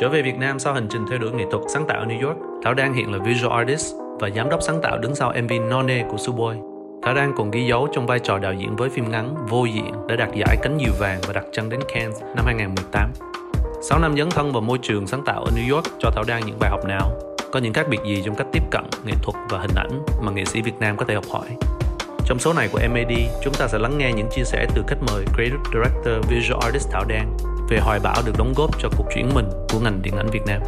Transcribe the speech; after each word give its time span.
Trở 0.00 0.08
về 0.08 0.22
Việt 0.22 0.38
Nam 0.38 0.58
sau 0.58 0.74
hành 0.74 0.88
trình 0.90 1.06
theo 1.10 1.18
đuổi 1.18 1.32
nghệ 1.32 1.44
thuật 1.50 1.62
sáng 1.68 1.86
tạo 1.88 1.98
ở 1.98 2.06
New 2.06 2.28
York, 2.28 2.38
Thảo 2.64 2.74
đang 2.74 2.94
hiện 2.94 3.12
là 3.12 3.18
visual 3.18 3.52
artist 3.52 3.94
và 4.20 4.30
giám 4.30 4.48
đốc 4.48 4.62
sáng 4.62 4.80
tạo 4.82 4.98
đứng 4.98 5.14
sau 5.14 5.32
MV 5.42 5.52
None 5.70 6.02
của 6.10 6.16
Suboy. 6.16 6.56
Thảo 7.02 7.14
đang 7.14 7.32
còn 7.36 7.50
ghi 7.50 7.66
dấu 7.66 7.88
trong 7.92 8.06
vai 8.06 8.18
trò 8.18 8.38
đạo 8.38 8.52
diễn 8.52 8.76
với 8.76 8.90
phim 8.90 9.10
ngắn 9.10 9.34
Vô 9.48 9.64
Diện 9.64 9.92
đã 10.08 10.16
đạt 10.16 10.28
giải 10.34 10.56
cánh 10.62 10.78
diều 10.80 10.92
vàng 10.98 11.20
và 11.26 11.32
đặt 11.32 11.44
chân 11.52 11.68
đến 11.68 11.80
Cannes 11.94 12.22
năm 12.22 12.44
2018. 12.46 13.10
6 13.82 13.98
năm 13.98 14.16
dấn 14.16 14.30
thân 14.30 14.52
vào 14.52 14.62
môi 14.62 14.78
trường 14.82 15.06
sáng 15.06 15.24
tạo 15.24 15.44
ở 15.44 15.50
New 15.56 15.74
York 15.74 15.86
cho 15.98 16.10
Thảo 16.10 16.24
Đang 16.28 16.46
những 16.46 16.58
bài 16.58 16.70
học 16.70 16.84
nào? 16.84 17.10
Có 17.52 17.60
những 17.60 17.72
khác 17.72 17.86
biệt 17.90 18.00
gì 18.06 18.22
trong 18.24 18.34
cách 18.34 18.46
tiếp 18.52 18.62
cận 18.70 18.84
nghệ 19.04 19.12
thuật 19.22 19.36
và 19.50 19.58
hình 19.58 19.74
ảnh 19.76 20.04
mà 20.22 20.32
nghệ 20.32 20.44
sĩ 20.44 20.62
Việt 20.62 20.78
Nam 20.80 20.96
có 20.96 21.04
thể 21.04 21.14
học 21.14 21.24
hỏi? 21.30 21.46
Trong 22.26 22.38
số 22.38 22.52
này 22.52 22.68
của 22.72 22.80
MAD, 22.92 23.18
chúng 23.44 23.54
ta 23.54 23.68
sẽ 23.68 23.78
lắng 23.78 23.98
nghe 23.98 24.12
những 24.12 24.28
chia 24.30 24.44
sẻ 24.44 24.66
từ 24.74 24.82
khách 24.88 25.02
mời 25.12 25.24
Creative 25.34 25.62
Director 25.72 26.30
Visual 26.30 26.64
Artist 26.64 26.88
Thảo 26.90 27.04
Đan 27.04 27.55
về 27.70 27.78
hoài 27.78 28.00
bão 28.04 28.22
được 28.26 28.32
đóng 28.38 28.52
góp 28.56 28.70
cho 28.82 28.88
cuộc 28.98 29.06
chuyển 29.14 29.28
mình 29.34 29.44
của 29.72 29.80
ngành 29.80 30.02
điện 30.02 30.14
ảnh 30.16 30.26
Việt 30.32 30.40
Nam. 30.46 30.62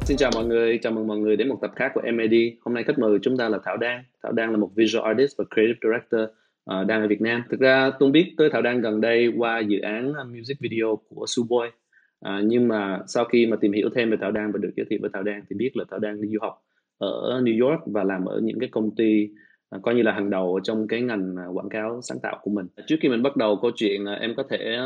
Xin 0.00 0.16
chào 0.16 0.30
mọi 0.34 0.44
người, 0.44 0.78
chào 0.82 0.92
mừng 0.92 1.06
mọi 1.06 1.18
người 1.18 1.36
đến 1.36 1.48
một 1.48 1.58
tập 1.62 1.70
khác 1.76 1.92
của 1.94 2.00
MAD. 2.14 2.34
Hôm 2.60 2.74
nay 2.74 2.84
khách 2.84 2.98
mời 2.98 3.10
của 3.10 3.18
chúng 3.22 3.36
ta 3.36 3.48
là 3.48 3.58
Thảo 3.64 3.76
Đan. 3.76 4.04
Thảo 4.22 4.32
Đan 4.32 4.50
là 4.50 4.56
một 4.56 4.70
Visual 4.74 5.06
Artist 5.06 5.36
và 5.38 5.44
Creative 5.54 5.78
Director 5.82 6.20
uh, 6.22 6.86
đang 6.86 7.02
ở 7.02 7.08
Việt 7.08 7.20
Nam. 7.20 7.42
Thực 7.50 7.60
ra 7.60 7.90
tôi 7.98 8.10
biết 8.10 8.34
tới 8.36 8.50
Thảo 8.52 8.62
Đan 8.62 8.80
gần 8.80 9.00
đây 9.00 9.32
qua 9.36 9.58
dự 9.58 9.78
án 9.80 10.12
ờ, 10.14 10.24
music 10.24 10.60
video 10.60 10.98
của 11.08 11.24
Suboy. 11.28 11.66
Uh, 11.66 11.72
ờ, 12.20 12.40
nhưng 12.44 12.68
mà 12.68 13.00
sau 13.06 13.24
khi 13.24 13.46
mà 13.46 13.56
tìm 13.60 13.72
hiểu 13.72 13.88
thêm 13.94 14.10
về 14.10 14.16
Thảo 14.20 14.30
Đan 14.30 14.52
và 14.52 14.58
được 14.62 14.70
giới 14.76 14.86
thiệu 14.90 14.98
với 15.02 15.10
Thảo 15.12 15.22
Đan 15.22 15.42
thì 15.50 15.56
biết 15.56 15.76
là 15.76 15.84
Thảo 15.90 15.98
Đan 15.98 16.20
đi 16.20 16.28
du 16.28 16.38
học 16.42 16.62
ở 16.98 17.40
New 17.44 17.68
York 17.68 17.82
và 17.86 18.04
làm 18.04 18.24
ở 18.24 18.40
những 18.42 18.58
cái 18.60 18.68
công 18.68 18.90
ty 18.96 19.28
Ờ, 19.70 19.78
coi 19.82 19.94
như 19.94 20.02
là 20.02 20.12
hàng 20.12 20.30
đầu 20.30 20.60
trong 20.62 20.88
cái 20.88 21.00
ngành 21.00 21.36
à, 21.38 21.46
quảng 21.46 21.68
cáo 21.68 22.00
sáng 22.02 22.18
tạo 22.22 22.38
của 22.42 22.50
mình. 22.50 22.66
Trước 22.86 22.96
khi 23.00 23.08
mình 23.08 23.22
bắt 23.22 23.36
đầu 23.36 23.58
câu 23.62 23.70
chuyện 23.76 24.06
à, 24.08 24.14
em 24.20 24.34
có 24.36 24.42
thể 24.50 24.76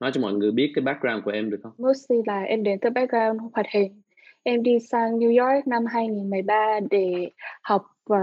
nói 0.00 0.10
cho 0.14 0.20
mọi 0.20 0.32
người 0.32 0.50
biết 0.50 0.72
cái 0.74 0.82
background 0.82 1.24
của 1.24 1.30
em 1.30 1.50
được 1.50 1.58
không? 1.62 1.72
Mostly 1.78 2.16
là 2.26 2.42
em 2.42 2.62
đến 2.62 2.78
từ 2.80 2.90
background 2.90 3.40
hoạt 3.54 3.66
hình. 3.74 4.02
Em 4.42 4.62
đi 4.62 4.78
sang 4.80 5.18
New 5.18 5.46
York 5.46 5.66
năm 5.66 5.84
2013 5.86 6.80
để 6.90 7.30
học 7.62 7.82
uh, 8.12 8.18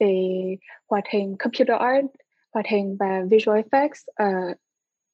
về 0.00 0.16
hoạt 0.88 1.04
hình 1.12 1.36
computer 1.38 1.78
art, 1.78 2.06
hoạt 2.52 2.66
hình 2.66 2.96
và 3.00 3.22
visual 3.30 3.60
effects 3.60 4.04
ở 4.14 4.54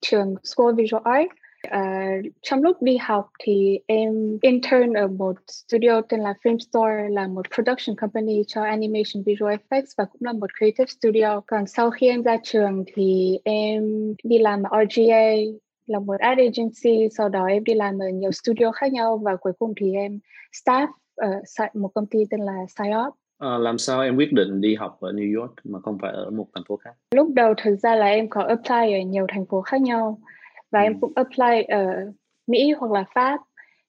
trường 0.00 0.34
School 0.44 0.72
of 0.72 0.74
Visual 0.74 1.02
Art. 1.04 1.26
Uh, 1.66 2.32
trong 2.42 2.62
lúc 2.62 2.82
đi 2.82 2.96
học 2.96 3.30
thì 3.38 3.78
em 3.86 4.38
intern 4.42 4.92
ở 4.92 5.06
một 5.06 5.36
studio 5.48 6.00
tên 6.00 6.20
là 6.20 6.34
Frame 6.42 6.58
Store 6.58 7.08
là 7.10 7.26
một 7.26 7.46
production 7.54 7.96
company 7.96 8.42
cho 8.46 8.62
animation 8.62 9.22
visual 9.26 9.54
effects 9.54 9.94
và 9.98 10.04
cũng 10.04 10.20
là 10.20 10.32
một 10.32 10.50
creative 10.58 10.86
studio. 10.86 11.40
Còn 11.46 11.66
sau 11.66 11.90
khi 11.90 12.08
em 12.08 12.22
ra 12.22 12.36
trường 12.42 12.84
thì 12.94 13.38
em 13.44 14.14
đi 14.24 14.38
làm 14.38 14.62
ở 14.62 14.84
RGA 14.90 15.30
là 15.86 15.98
một 15.98 16.18
ad 16.18 16.38
agency, 16.38 17.08
sau 17.16 17.28
đó 17.28 17.46
em 17.46 17.64
đi 17.64 17.74
làm 17.74 17.98
ở 17.98 18.08
nhiều 18.08 18.30
studio 18.32 18.72
khác 18.72 18.92
nhau 18.92 19.18
và 19.24 19.36
cuối 19.36 19.52
cùng 19.58 19.72
thì 19.80 19.94
em 19.94 20.18
staff 20.64 20.86
ở 21.14 21.30
một 21.74 21.88
công 21.94 22.06
ty 22.06 22.18
tên 22.30 22.40
là 22.40 22.56
Psyop. 22.66 23.14
À, 23.38 23.58
làm 23.58 23.78
sao 23.78 24.02
em 24.02 24.16
quyết 24.16 24.32
định 24.32 24.60
đi 24.60 24.74
học 24.74 24.98
ở 25.00 25.12
New 25.12 25.40
York 25.40 25.52
mà 25.64 25.80
không 25.80 25.98
phải 26.02 26.12
ở 26.12 26.30
một 26.30 26.46
thành 26.54 26.64
phố 26.68 26.76
khác? 26.76 26.90
Lúc 27.14 27.28
đầu 27.34 27.54
thực 27.62 27.76
ra 27.76 27.94
là 27.94 28.06
em 28.06 28.28
có 28.28 28.42
apply 28.42 28.92
ở 28.92 29.00
nhiều 29.06 29.26
thành 29.28 29.46
phố 29.46 29.60
khác 29.60 29.80
nhau 29.80 30.18
và 30.76 30.82
ừ. 30.82 30.84
em 30.84 31.00
cũng 31.00 31.12
apply 31.14 31.62
ở 31.68 32.12
Mỹ 32.46 32.72
hoặc 32.78 32.92
là 32.92 33.04
Pháp 33.14 33.40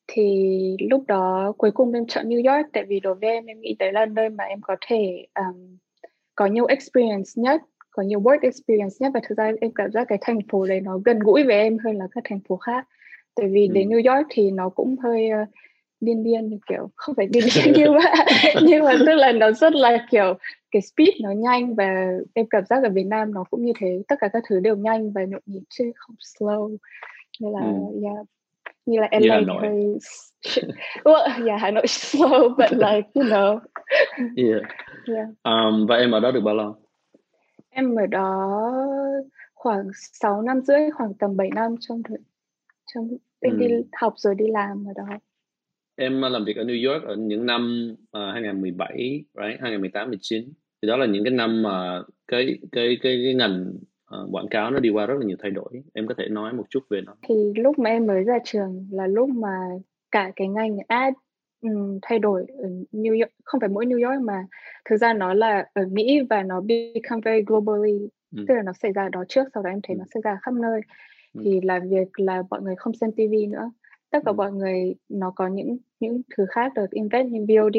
thì 0.08 0.78
lúc 0.90 1.04
đó 1.08 1.54
cuối 1.58 1.72
cùng 1.72 1.94
em 1.94 2.08
chọn 2.08 2.30
New 2.30 2.54
York 2.54 2.68
tại 2.74 2.84
vì 2.88 3.00
đối 3.00 3.16
với 3.16 3.30
em 3.30 3.46
em 3.46 3.62
nghĩ 3.62 3.76
đấy 3.80 3.92
là 3.92 4.06
nơi 4.06 4.30
mà 4.30 4.44
em 4.44 4.62
có 4.62 4.76
thể 4.88 5.26
um, 5.36 5.78
có 6.36 6.46
nhiều 6.46 6.66
experience 6.66 7.30
nhất 7.36 7.62
có 7.92 8.04
nhiều 8.04 8.22
work 8.22 8.40
experience 8.42 8.96
nhất 9.00 9.12
và 9.14 9.20
thực 9.28 9.38
ra 9.38 9.52
em 9.62 9.72
cảm 9.72 9.92
giác 9.92 10.08
cái 10.08 10.18
thành 10.22 10.40
phố 10.50 10.66
đấy 10.66 10.82
nó 10.82 10.98
gần 11.06 11.20
gũi 11.20 11.44
với 11.44 11.56
em 11.56 11.78
hơn 11.78 11.98
là 11.98 12.08
các 12.12 12.24
thành 12.30 12.40
phố 12.48 12.58
khác 12.58 12.88
tại 13.36 13.48
vì 13.48 13.68
ừ. 13.68 13.74
đến 13.74 13.90
New 13.90 14.16
York 14.16 14.28
thì 14.30 14.52
nó 14.52 14.70
cũng 14.70 14.96
hơi 15.04 15.30
uh, 15.44 15.48
điên 16.00 16.24
điên 16.24 16.50
như 16.50 16.58
kiểu 16.68 16.90
không 16.96 17.16
phải 17.16 17.28
điên 17.28 17.44
điên 17.56 17.74
như 17.78 17.92
vậy 17.92 18.56
nhưng 18.62 18.84
mà 18.84 18.94
tức 19.00 19.16
là 19.16 19.32
nó 19.32 19.52
rất 19.52 19.74
là 19.76 20.08
kiểu 20.12 20.34
cái 20.72 20.82
speed 20.82 21.10
nó 21.22 21.32
nhanh 21.32 21.76
và 21.76 22.08
em 22.34 22.46
cảm 22.50 22.66
giác 22.66 22.84
ở 22.84 22.90
Việt 22.90 23.06
Nam 23.06 23.34
nó 23.34 23.44
cũng 23.50 23.66
như 23.66 23.72
thế 23.80 24.02
tất 24.08 24.16
cả 24.20 24.28
các 24.34 24.44
thứ 24.50 24.60
đều 24.60 24.76
nhanh 24.76 25.12
và 25.12 25.22
nhộn 25.24 25.42
nhịp 25.46 25.64
chứ 25.70 25.92
không 25.96 26.16
slow 26.20 26.78
nên 27.40 27.52
là 27.52 27.60
ừ. 27.60 28.02
yeah 28.04 28.28
như 28.86 29.00
là 29.00 29.08
LA 29.12 29.36
yeah, 29.36 29.48
hơi 29.62 29.98
well, 31.04 31.48
yeah 31.48 31.62
Hà 31.62 31.72
Nội 31.72 31.84
slow 31.88 32.50
but 32.50 32.72
like 32.72 33.10
you 33.14 33.24
know 33.24 33.60
yeah. 34.36 34.62
yeah. 35.08 35.28
Um, 35.44 35.86
và 35.88 35.96
em 35.96 36.12
ở 36.12 36.20
đó 36.20 36.32
được 36.32 36.42
bao 36.42 36.56
lâu 36.56 36.76
em 37.70 37.96
ở 37.96 38.06
đó 38.06 38.62
khoảng 39.54 39.88
6 39.94 40.42
năm 40.42 40.62
rưỡi 40.62 40.92
khoảng 40.92 41.14
tầm 41.14 41.38
7 41.38 41.50
năm 41.56 41.76
trong 41.80 42.02
trong 42.94 43.10
em 43.40 43.54
ừ. 43.54 43.58
đi 43.58 43.68
học 43.94 44.14
rồi 44.18 44.36
đi 44.36 44.46
làm 44.48 44.86
ở 44.88 44.94
đó 44.96 45.18
em 45.98 46.22
làm 46.22 46.46
việc 46.46 46.58
ở 46.58 46.64
New 46.64 46.92
York 46.92 47.04
ở 47.04 47.16
những 47.16 47.46
năm 47.46 47.92
uh, 48.18 48.34
2017, 48.34 49.24
right, 49.34 49.62
2018, 49.62 50.10
19 50.10 50.44
thì 50.82 50.88
đó 50.88 50.98
là 50.98 51.06
những 51.06 51.24
cái 51.24 51.34
năm 51.34 51.64
mà 51.64 52.02
cái 52.28 52.60
cái 52.72 52.98
cái 53.02 53.22
cái 53.24 53.34
ngành 53.34 53.74
uh, 54.16 54.36
quảng 54.36 54.48
cáo 54.48 54.72
nó 54.72 54.80
đi 54.80 54.90
qua 54.90 55.06
rất 55.06 55.16
là 55.20 55.26
nhiều 55.26 55.38
thay 55.40 55.52
đổi. 55.52 55.70
Em 55.94 56.08
có 56.08 56.14
thể 56.18 56.28
nói 56.30 56.54
một 56.54 56.64
chút 56.70 56.84
về 56.90 57.02
nó. 57.06 57.16
Thì 57.28 57.36
lúc 57.56 57.80
mà 57.80 57.90
em 57.90 58.08
mới 58.08 58.24
ra 58.24 58.38
trường 58.46 58.88
là 58.92 59.08
lúc 59.08 59.30
mà 59.30 59.58
cả 60.12 60.32
cái 60.36 60.48
ngành 60.48 60.78
ad 60.88 61.14
um, 61.62 62.00
thay 62.02 62.20
đổi 62.20 62.46
ở 62.58 62.70
New 62.92 63.20
York, 63.20 63.32
không 63.44 63.60
phải 63.60 63.70
mỗi 63.70 63.86
New 63.86 64.10
York 64.10 64.22
mà 64.22 64.46
thực 64.90 64.98
ra 64.98 65.14
nó 65.14 65.34
là 65.34 65.66
ở 65.74 65.86
Mỹ 65.92 66.20
và 66.30 66.44
nó 66.44 66.62
become 66.62 67.22
very 67.26 67.44
globally, 67.46 68.10
ừ. 68.36 68.46
tức 68.48 68.56
là 68.56 68.62
nó 68.66 68.74
xảy 68.74 68.92
ra 68.92 69.10
đó 69.12 69.24
trước, 69.30 69.48
sau 69.54 69.64
đó 69.64 69.70
em 69.70 69.80
thấy 69.84 69.96
ừ. 69.96 70.00
nó 70.00 70.06
xảy 70.14 70.22
ra 70.24 70.38
khắp 70.42 70.54
nơi. 70.54 70.82
Ừ. 71.34 71.42
Thì 71.44 71.60
là 71.64 71.80
việc 71.90 72.20
là 72.20 72.44
mọi 72.50 72.62
người 72.62 72.76
không 72.78 72.94
xem 72.94 73.12
TV 73.12 73.52
nữa 73.52 73.72
tất 74.10 74.20
cả 74.26 74.32
mọi 74.32 74.52
người 74.52 74.96
nó 75.10 75.32
có 75.36 75.48
những 75.48 75.78
những 76.00 76.22
thứ 76.38 76.46
khác 76.50 76.72
được 76.76 76.92
invest 76.92 77.28
như 77.28 77.46
VOD 77.50 77.78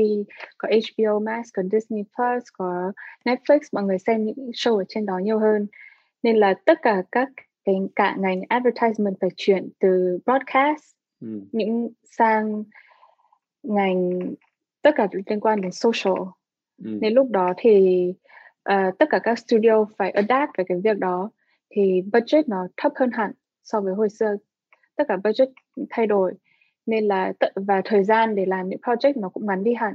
có 0.59 0.69
HBO 0.69 1.19
Max 1.19 1.49
có 1.55 1.63
Disney 1.73 2.03
Plus 2.17 2.45
có 2.53 2.93
Netflix. 3.25 3.61
Mọi 3.73 3.85
người 3.85 3.99
xem 3.99 4.25
những 4.25 4.51
show 4.51 4.79
ở 4.79 4.85
trên 4.89 5.07
đó 5.07 5.19
nhiều 5.19 5.39
hơn. 5.39 5.67
Nên 6.23 6.37
là 6.37 6.55
tất 6.65 6.79
cả 6.83 7.03
các 7.13 7.29
cái 7.65 7.75
cả 7.97 8.17
ngành 8.19 8.43
advertisement 8.49 9.17
phải 9.21 9.31
chuyển 9.37 9.69
từ 9.81 10.19
broadcast 10.27 10.95
ừ. 11.21 11.41
những 11.53 11.89
sang 12.05 12.65
ngành 13.63 14.21
tất 14.83 14.91
cả 14.97 15.09
liên 15.27 15.41
quan 15.41 15.61
đến 15.61 15.73
social. 15.73 16.19
Ừ. 16.85 16.99
nên 17.01 17.15
lúc 17.15 17.31
đó 17.31 17.53
thì 17.57 18.05
uh, 18.73 18.99
tất 18.99 19.07
cả 19.11 19.19
các 19.19 19.39
studio 19.39 19.85
phải 19.97 20.11
adapt 20.11 20.51
về 20.59 20.65
cái 20.69 20.79
việc 20.85 20.99
đó 20.99 21.31
thì 21.71 22.03
budget 22.13 22.49
nó 22.49 22.69
thấp 22.77 22.93
hơn 22.97 23.11
hẳn 23.13 23.33
so 23.63 23.81
với 23.81 23.95
hồi 23.95 24.09
xưa. 24.09 24.37
Tất 24.97 25.05
cả 25.09 25.17
budget 25.25 25.49
thay 25.91 26.07
đổi. 26.07 26.35
Nên 26.87 27.05
là 27.05 27.33
và 27.55 27.83
thời 27.85 28.05
gian 28.05 28.35
để 28.35 28.47
làm 28.47 28.69
những 28.69 28.81
project 28.81 29.21
nó 29.21 29.29
cũng 29.29 29.47
ngắn 29.47 29.65
đi 29.65 29.75
hẳn. 29.75 29.95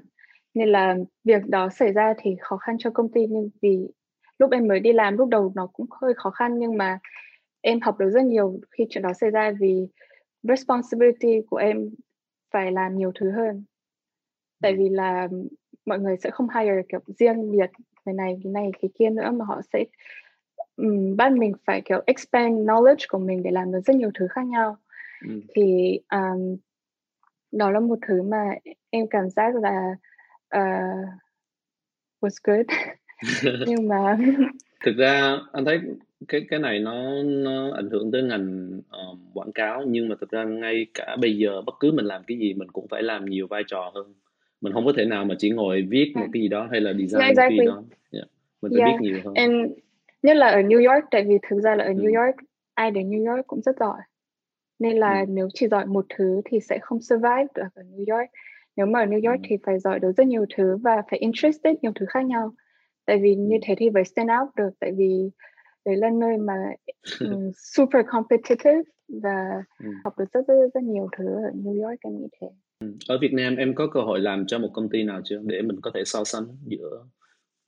Nên 0.54 0.70
là 0.70 0.96
việc 1.24 1.48
đó 1.48 1.70
xảy 1.70 1.94
ra 1.94 2.14
thì 2.18 2.36
khó 2.42 2.58
khăn 2.58 2.76
cho 2.80 2.90
công 2.90 3.12
ty 3.12 3.26
nhưng 3.30 3.50
vì 3.62 3.88
lúc 4.40 4.52
em 4.52 4.68
mới 4.68 4.80
đi 4.80 4.94
làm 4.94 5.18
lúc 5.18 5.30
đầu 5.30 5.52
nó 5.56 5.68
cũng 5.68 5.86
hơi 6.02 6.14
khó 6.18 6.30
khăn 6.30 6.60
nhưng 6.60 6.78
mà 6.78 7.00
em 7.62 7.80
học 7.82 8.00
được 8.00 8.10
rất 8.10 8.26
nhiều 8.26 8.60
khi 8.72 8.86
chuyện 8.90 9.02
đó 9.02 9.14
xảy 9.14 9.30
ra 9.30 9.52
vì 9.60 9.88
responsibility 10.44 11.42
của 11.50 11.58
em 11.58 11.90
phải 12.52 12.72
làm 12.72 12.98
nhiều 12.98 13.12
thứ 13.16 13.32
hơn. 13.32 13.64
Tại 14.62 14.76
vì 14.76 14.90
là 14.90 15.28
mọi 15.86 16.00
người 16.00 16.18
sẽ 16.18 16.30
không 16.30 16.48
hire 16.50 16.82
kiểu 16.90 17.00
riêng 17.08 17.52
biệt 17.52 17.72
người 18.06 18.16
này 18.16 18.40
cái 18.44 18.52
này 18.52 18.72
cái 18.82 18.92
kia 19.00 19.10
nữa 19.10 19.32
mà 19.32 19.46
họ 19.46 19.62
sẽ 19.74 19.84
um, 20.76 21.16
bắt 21.16 21.32
mình 21.32 21.54
phải 21.66 21.82
kiểu 21.86 22.02
expand 22.06 22.54
knowledge 22.54 23.06
của 23.10 23.18
mình 23.18 23.44
để 23.44 23.52
làm 23.52 23.72
được 23.72 23.80
rất 23.86 23.96
nhiều 23.96 24.12
thứ 24.14 24.28
khác 24.28 24.46
nhau 24.46 24.78
ừ. 25.28 25.42
thì 25.56 26.00
um, 26.12 26.56
đó 27.52 27.72
là 27.72 27.80
một 27.80 28.00
thứ 28.08 28.22
mà 28.22 28.56
em 28.90 29.08
cảm 29.10 29.30
giác 29.30 29.56
là 29.56 29.96
uh, 30.58 31.08
was 32.22 32.38
good 32.44 32.66
nhưng 33.68 33.88
mà 33.88 34.18
thực 34.86 34.98
ra 34.98 35.38
anh 35.52 35.66
thấy 35.66 35.80
cái 36.28 36.42
cái 36.50 36.60
này 36.60 36.80
nó 36.80 37.24
nó 37.24 37.72
ảnh 37.76 37.90
hưởng 37.90 38.12
tới 38.12 38.24
ngành 38.24 38.80
uh, 38.80 39.18
quảng 39.34 39.52
cáo 39.52 39.84
nhưng 39.88 40.10
mà 40.10 40.16
thực 40.22 40.32
ra 40.32 40.44
ngay 40.44 40.86
cả 40.94 41.16
bây 41.22 41.38
giờ 41.38 41.62
bất 41.62 41.76
cứ 41.80 41.92
mình 41.92 42.06
làm 42.06 42.22
cái 42.28 42.38
gì 42.38 42.54
mình 42.54 42.72
cũng 42.72 42.88
phải 42.88 43.04
làm 43.04 43.26
nhiều 43.26 43.48
vai 43.48 43.64
trò 43.68 43.92
hơn 43.96 44.14
mình 44.62 44.74
không 44.74 44.86
có 44.86 44.94
thể 44.98 45.06
nào 45.06 45.26
mà 45.26 45.36
chỉ 45.38 45.50
ngồi 45.50 45.88
viết 45.90 46.12
một 46.16 46.26
cái 46.34 46.42
gì 46.42 46.48
đó 46.48 46.68
hay 46.72 46.82
là 46.82 46.94
design 46.94 47.22
yeah, 47.22 47.30
exactly. 47.30 47.58
một 47.58 47.64
cái 47.66 47.66
gì 47.66 47.68
đó 47.68 47.84
yeah. 48.12 48.28
mình 48.62 48.72
phải 48.76 48.82
yeah. 48.82 49.02
biết 49.02 49.10
nhiều 49.10 49.22
hơn 49.26 49.34
And 49.34 49.72
nhất 50.24 50.38
là 50.38 50.48
ở 50.48 50.62
New 50.62 50.94
York 50.94 51.06
tại 51.12 51.24
vì 51.28 51.38
thực 51.50 51.60
ra 51.60 51.76
là 51.76 51.84
ở 51.84 51.92
New 51.92 52.14
ừ. 52.14 52.22
York 52.22 52.36
ai 52.74 52.92
đến 52.92 53.10
New 53.10 53.34
York 53.34 53.48
cũng 53.48 53.62
rất 53.62 53.76
giỏi 53.80 54.02
nên 54.84 54.98
là 54.98 55.26
nếu 55.30 55.48
chỉ 55.54 55.68
giỏi 55.68 55.86
một 55.86 56.06
thứ 56.18 56.42
thì 56.46 56.60
sẽ 56.60 56.80
không 56.82 57.02
survive 57.02 57.48
được 57.56 57.68
ở 57.76 57.84
New 57.84 58.18
York. 58.18 58.30
Nếu 58.76 58.86
mà 58.86 59.00
ở 59.00 59.06
New 59.06 59.30
York 59.30 59.42
thì 59.44 59.56
phải 59.66 59.80
giỏi 59.80 60.00
được 60.00 60.12
rất 60.18 60.28
nhiều 60.28 60.46
thứ 60.56 60.78
và 60.78 61.02
phải 61.12 61.20
interested 61.20 61.76
nhiều 61.82 61.92
thứ 61.96 62.06
khác 62.10 62.26
nhau. 62.26 62.54
Tại 63.06 63.20
vì 63.22 63.36
như 63.36 63.58
thế 63.64 63.76
thì 63.78 63.90
phải 63.94 64.04
stand 64.06 64.30
out 64.42 64.50
được 64.56 64.70
tại 64.80 64.92
vì 64.98 65.30
đấy 65.86 65.96
là 65.98 66.10
nơi 66.10 66.38
mà 66.38 66.54
um, 67.20 67.52
super 67.76 68.06
competitive 68.08 68.82
và 69.22 69.64
học 70.04 70.14
được 70.20 70.26
rất, 70.34 70.48
rất 70.48 70.56
rất 70.74 70.84
nhiều 70.84 71.10
thứ 71.18 71.26
ở 71.26 71.52
New 71.64 71.84
York 71.84 72.00
em 72.02 72.18
nghĩ 72.18 72.28
thế. 72.42 72.48
Ở 73.08 73.18
Việt 73.22 73.34
Nam 73.34 73.56
em 73.56 73.76
có 73.76 73.88
cơ 73.94 74.02
hội 74.02 74.20
làm 74.20 74.46
cho 74.48 74.60
một 74.60 74.70
công 74.74 74.90
ty 74.90 75.04
nào 75.04 75.22
chưa? 75.24 75.40
Để 75.44 75.62
mình 75.62 75.80
có 75.82 75.92
thể 75.94 76.04
so 76.06 76.24
sánh 76.24 76.44
giữa 76.66 77.04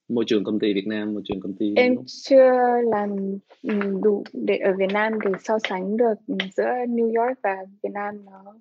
môi 0.07 0.25
trường 0.28 0.44
công 0.44 0.60
ty 0.60 0.74
Việt 0.74 0.88
Nam 0.88 1.13
môi 1.13 1.22
trường 1.25 1.40
công 1.42 1.54
ty 1.54 1.74
em 1.75 1.96
chưa 2.07 2.81
làm 2.84 3.38
đủ 4.02 4.24
để 4.34 4.57
ở 4.57 4.74
Việt 4.78 4.94
Nam 4.94 5.13
để 5.25 5.31
so 5.44 5.57
sánh 5.69 5.98
được 5.98 6.13
giữa 6.28 6.72
New 6.88 7.22
York 7.22 7.40
và 7.44 7.56
Việt 7.84 7.90
Nam 7.94 8.25
nó 8.25 8.56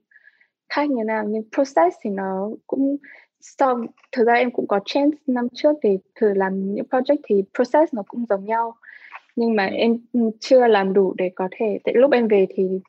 khác 0.69 0.91
như 0.91 1.05
nào. 1.05 1.25
Nhưng 1.29 1.43
process 1.55 1.97
thì 2.03 2.11
nó 2.11 2.51
cũng 2.67 2.97
sau 3.41 3.85
thực 4.13 4.27
ra 4.27 4.33
em 4.33 4.51
cũng 4.51 4.67
có 4.67 4.81
chance 4.85 5.19
năm 5.27 5.49
trước 5.55 5.73
để 5.83 5.99
thử 6.15 6.35
làm 6.35 6.75
những 6.75 6.87
project 6.91 7.17
thì 7.29 7.43
process 7.55 7.95
nó 7.95 8.03
cũng 8.07 8.27
giống 8.29 8.45
nhau. 8.45 8.75
Nhưng 9.37 9.57
mà 9.57 9.67
em 9.67 9.99
chưa 10.41 10.67
làm 10.67 10.93
đủ 10.93 11.15
để 11.17 11.31
có 11.35 11.49
thể 11.51 11.79
tại 11.85 11.95
lúc 11.97 12.13
em 12.13 12.29
về 12.29 12.47
thì 12.55 12.81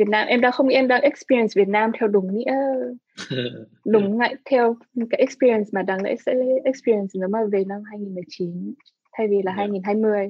Việt 0.00 0.08
Nam 0.08 0.26
em 0.26 0.40
đang 0.40 0.52
không 0.52 0.68
nghĩ 0.68 0.74
em 0.74 0.88
đang 0.88 1.02
experience 1.02 1.52
Việt 1.56 1.68
Nam 1.68 1.90
theo 2.00 2.08
đúng 2.08 2.34
nghĩa 2.34 2.52
đúng 3.84 4.18
ngại 4.18 4.34
theo 4.44 4.76
cái 5.10 5.18
experience 5.18 5.70
mà 5.72 5.82
đáng 5.82 6.02
lẽ 6.02 6.16
sẽ 6.16 6.34
experience 6.64 7.10
nếu 7.14 7.28
mà 7.28 7.38
về 7.52 7.64
năm 7.66 7.82
2019 7.90 8.74
thay 9.12 9.28
vì 9.28 9.36
là 9.44 9.52
yeah. 9.52 9.58
2020. 9.58 10.28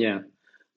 Yeah. 0.00 0.22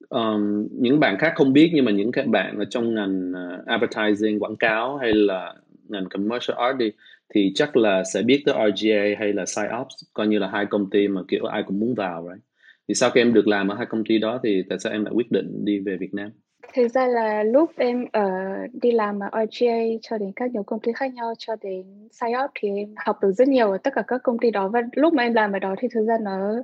Um, 0.08 0.68
những 0.70 1.00
bạn 1.00 1.18
khác 1.18 1.32
không 1.36 1.52
biết 1.52 1.70
nhưng 1.74 1.84
mà 1.84 1.92
những 1.92 2.12
các 2.12 2.26
bạn 2.26 2.58
ở 2.58 2.64
trong 2.64 2.94
ngành 2.94 3.32
uh, 3.32 3.66
advertising 3.66 4.38
quảng 4.38 4.56
cáo 4.56 4.96
hay 4.96 5.12
là 5.12 5.54
ngành 5.88 6.08
commercial 6.08 6.56
art 6.58 6.76
đi 6.78 6.92
thì 7.34 7.52
chắc 7.54 7.76
là 7.76 8.02
sẽ 8.14 8.22
biết 8.22 8.42
tới 8.46 8.54
RGA 8.54 9.18
hay 9.18 9.32
là 9.32 9.44
PsyOps 9.44 9.94
coi 10.12 10.26
như 10.26 10.38
là 10.38 10.48
hai 10.48 10.66
công 10.66 10.90
ty 10.90 11.08
mà 11.08 11.20
kiểu 11.28 11.44
ai 11.44 11.62
cũng 11.66 11.80
muốn 11.80 11.94
vào 11.94 12.28
right 12.28 12.44
thì 12.88 12.94
sau 12.94 13.10
khi 13.10 13.20
em 13.20 13.32
được 13.32 13.48
làm 13.48 13.68
ở 13.68 13.76
hai 13.76 13.86
công 13.86 14.04
ty 14.04 14.18
đó 14.18 14.40
thì 14.42 14.62
tại 14.68 14.78
sao 14.78 14.92
em 14.92 15.04
lại 15.04 15.14
quyết 15.14 15.30
định 15.30 15.64
đi 15.64 15.78
về 15.78 15.96
Việt 15.96 16.14
Nam 16.14 16.30
thực 16.72 16.88
ra 16.88 17.06
là 17.06 17.42
lúc 17.42 17.70
em 17.76 18.06
ở 18.12 18.30
đi 18.72 18.90
làm 18.90 19.18
ở 19.20 19.46
RGA 19.50 19.76
cho 20.02 20.18
đến 20.18 20.32
các 20.36 20.50
nhiều 20.50 20.62
công 20.62 20.80
ty 20.80 20.92
khác 20.92 21.14
nhau 21.14 21.34
cho 21.38 21.56
đến 21.62 22.08
PsyOps 22.08 22.52
thì 22.54 22.68
em 22.68 22.94
học 22.96 23.18
được 23.22 23.32
rất 23.32 23.48
nhiều 23.48 23.70
ở 23.70 23.78
tất 23.78 23.94
cả 23.94 24.02
các 24.08 24.20
công 24.22 24.38
ty 24.38 24.50
đó. 24.50 24.68
Và 24.68 24.82
lúc 24.92 25.14
mà 25.14 25.22
em 25.22 25.34
làm 25.34 25.52
ở 25.52 25.58
đó 25.58 25.74
thì 25.78 25.88
thực 25.94 26.04
ra 26.04 26.18
nó 26.22 26.62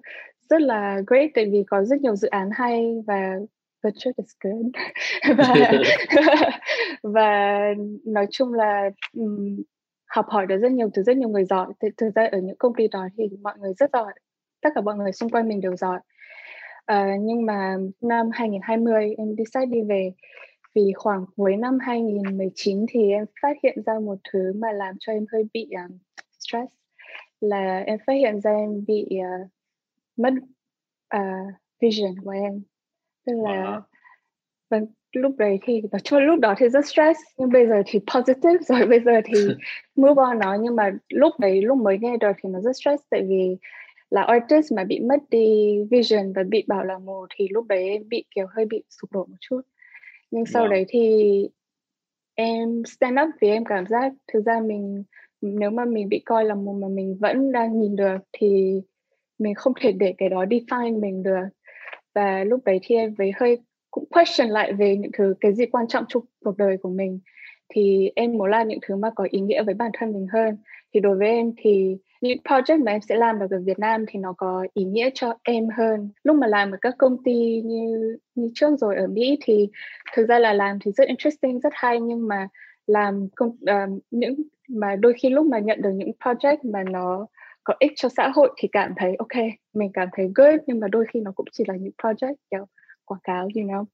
rất 0.51 0.61
là 0.61 1.01
great 1.07 1.31
tại 1.35 1.47
vì 1.53 1.65
có 1.67 1.85
rất 1.85 2.01
nhiều 2.01 2.17
dự 2.17 2.29
án 2.29 2.51
hay 2.53 2.95
và 3.07 3.35
the 3.85 3.91
truth 3.91 4.17
is 4.17 4.31
good 4.45 4.67
và 5.37 5.55
và 7.03 7.61
nói 8.05 8.27
chung 8.31 8.55
là 8.55 8.91
um, 9.17 9.63
học 10.07 10.27
hỏi 10.29 10.47
được 10.47 10.57
rất 10.57 10.73
nhiều 10.73 10.91
từ 10.95 11.03
rất 11.03 11.17
nhiều 11.17 11.29
người 11.29 11.45
giỏi. 11.45 11.67
Thực 11.97 12.11
ra 12.15 12.29
ở 12.33 12.39
những 12.39 12.57
công 12.59 12.75
ty 12.75 12.89
đó 12.89 13.09
thì 13.17 13.25
mọi 13.43 13.55
người 13.59 13.73
rất 13.79 13.91
giỏi. 13.93 14.13
Tất 14.63 14.71
cả 14.75 14.81
mọi 14.81 14.97
người 14.97 15.13
xung 15.13 15.31
quanh 15.31 15.49
mình 15.49 15.61
đều 15.61 15.77
giỏi 15.77 16.01
à, 16.91 17.17
nhưng 17.21 17.47
mà 17.47 17.77
năm 18.01 18.31
2020 18.33 19.15
em 19.19 19.29
decide 19.39 19.67
đi 19.67 19.83
về. 19.83 20.13
Vì 20.75 20.93
khoảng 20.95 21.25
cuối 21.37 21.57
năm 21.57 21.79
2019 21.81 22.87
thì 22.89 23.11
em 23.11 23.25
phát 23.43 23.57
hiện 23.63 23.83
ra 23.87 23.99
một 23.99 24.19
thứ 24.33 24.53
mà 24.57 24.73
làm 24.73 24.95
cho 25.01 25.13
em 25.13 25.27
hơi 25.33 25.45
bị 25.55 25.71
um, 25.71 25.99
stress 26.39 26.73
là 27.41 27.79
em 27.87 27.99
phát 28.07 28.13
hiện 28.13 28.41
ra 28.41 28.51
em 28.51 28.85
bị 28.87 29.09
uh, 29.19 29.49
mất 30.17 30.33
uh, 31.17 31.55
vision 31.81 32.15
của 32.25 32.31
em. 32.31 32.63
Tức 33.27 33.33
là 33.43 33.51
wow. 33.51 33.81
vâng 34.71 34.87
lúc 35.13 35.35
đấy 35.39 35.59
thì 35.63 35.83
nói 35.93 36.01
chung 36.05 36.19
lúc 36.19 36.41
đó 36.41 36.55
thì 36.59 36.69
rất 36.69 36.87
stress 36.87 37.21
nhưng 37.39 37.53
bây 37.53 37.67
giờ 37.67 37.83
thì 37.87 38.01
positive 38.15 38.59
rồi 38.69 38.87
bây 38.87 39.01
giờ 39.01 39.13
thì 39.25 39.49
move 39.97 40.23
on 40.23 40.39
nó. 40.39 40.57
Nhưng 40.61 40.77
mà 40.77 40.91
lúc 41.09 41.33
đấy 41.39 41.63
lúc 41.63 41.79
mới 41.79 41.99
nghe 41.99 42.17
được 42.17 42.33
thì 42.43 42.49
nó 42.51 42.61
rất 42.61 42.77
stress 42.77 43.03
tại 43.11 43.23
vì 43.29 43.57
là 44.11 44.23
artist 44.23 44.73
mà 44.73 44.85
bị 44.85 45.01
mất 45.01 45.21
đi 45.31 45.79
vision 45.91 46.33
và 46.33 46.43
bị 46.43 46.65
bảo 46.67 46.85
là 46.85 46.99
mù 46.99 47.27
thì 47.37 47.49
lúc 47.49 47.67
đấy 47.67 47.89
em 47.89 48.09
bị 48.09 48.25
kiểu 48.35 48.47
hơi 48.57 48.65
bị 48.65 48.83
sụp 48.89 49.13
đổ 49.13 49.25
một 49.25 49.37
chút. 49.41 49.61
Nhưng 50.31 50.47
sau 50.47 50.67
wow. 50.67 50.71
đấy 50.71 50.85
thì 50.89 51.49
em 52.35 52.83
stand 52.87 53.19
up 53.23 53.29
vì 53.41 53.49
em 53.49 53.65
cảm 53.65 53.87
giác 53.87 54.13
thực 54.33 54.45
ra 54.45 54.61
mình 54.61 55.05
nếu 55.43 55.71
mà 55.71 55.85
mình 55.85 56.09
bị 56.09 56.23
coi 56.25 56.45
là 56.45 56.55
mù 56.55 56.73
mà 56.73 56.89
mình 56.89 57.17
vẫn 57.21 57.53
đang 57.53 57.81
nhìn 57.81 57.97
được 57.97 58.19
thì 58.33 58.81
mình 59.39 59.55
không 59.55 59.73
thể 59.81 59.93
để 59.93 60.15
cái 60.19 60.29
đó 60.29 60.45
define 60.45 61.01
mình 61.01 61.23
được. 61.23 61.45
Và 62.15 62.45
lúc 62.45 62.61
đấy 62.65 62.81
thì 62.83 62.97
em 62.97 63.15
với 63.15 63.33
hơi 63.41 63.59
cũng 63.91 64.05
question 64.11 64.51
lại 64.51 64.73
về 64.73 64.97
những 64.97 65.11
thứ 65.19 65.35
cái 65.41 65.55
gì 65.55 65.67
quan 65.67 65.89
trọng 65.89 66.05
trong 66.09 66.23
cuộc 66.45 66.57
đời 66.57 66.77
của 66.83 66.91
mình. 66.91 67.21
Thì 67.75 68.11
em 68.17 68.33
muốn 68.33 68.51
làm 68.51 68.69
những 68.69 68.79
thứ 68.83 68.97
mà 68.97 69.11
có 69.15 69.27
ý 69.31 69.41
nghĩa 69.41 69.63
với 69.63 69.75
bản 69.75 69.91
thân 69.99 70.13
mình 70.13 70.27
hơn. 70.33 70.57
Thì 70.95 71.01
đối 71.01 71.17
với 71.17 71.29
em 71.29 71.53
thì 71.57 71.97
những 72.21 72.39
project 72.45 72.85
mà 72.85 72.93
em 72.93 73.01
sẽ 73.01 73.17
làm 73.17 73.39
được 73.39 73.51
ở 73.51 73.61
Việt 73.65 73.79
Nam 73.79 74.05
thì 74.09 74.19
nó 74.19 74.33
có 74.33 74.67
ý 74.75 74.85
nghĩa 74.85 75.11
cho 75.15 75.35
em 75.43 75.69
hơn 75.77 76.11
lúc 76.23 76.37
mà 76.37 76.47
làm 76.47 76.71
ở 76.71 76.79
các 76.81 76.95
công 76.99 77.23
ty 77.25 77.63
như 77.65 78.17
như 78.35 78.51
trước 78.55 78.77
rồi 78.81 78.97
ở 78.97 79.07
Mỹ 79.07 79.39
thì 79.43 79.69
thực 80.17 80.27
ra 80.29 80.39
là 80.39 80.53
làm 80.53 80.79
thì 80.85 80.93
rất 80.93 81.09
interesting 81.09 81.61
rất 81.61 81.73
hay 81.73 82.01
nhưng 82.01 82.29
mà 82.29 82.49
làm 82.87 83.29
công 83.37 83.49
uh, 83.51 84.03
những 84.11 84.35
mà 84.69 84.97
đôi 84.97 85.13
khi 85.19 85.31
lúc 85.31 85.47
mà 85.47 85.59
nhận 85.59 85.83
được 85.83 85.91
những 85.95 86.11
project 86.21 86.57
mà 86.73 86.83
nó 86.91 87.27
có 87.65 87.75
ích 87.79 87.93
cho 87.97 88.09
xã 88.09 88.29
hội 88.35 88.51
thì 88.57 88.69
cảm 88.73 88.93
thấy 88.97 89.15
ok 89.19 89.45
mình 89.75 89.91
cảm 89.95 90.09
thấy 90.13 90.31
good 90.35 90.61
nhưng 90.67 90.81
mà 90.81 90.89
đôi 90.89 91.05
khi 91.13 91.21
nó 91.21 91.33
cũng 91.35 91.47
chỉ 91.53 91.65
là 91.69 91.77
những 91.77 91.93
project 92.03 92.35
kiểu 92.51 92.67
quảng 93.05 93.21
cáo 93.25 93.43
you 93.43 93.65
know 93.65 93.85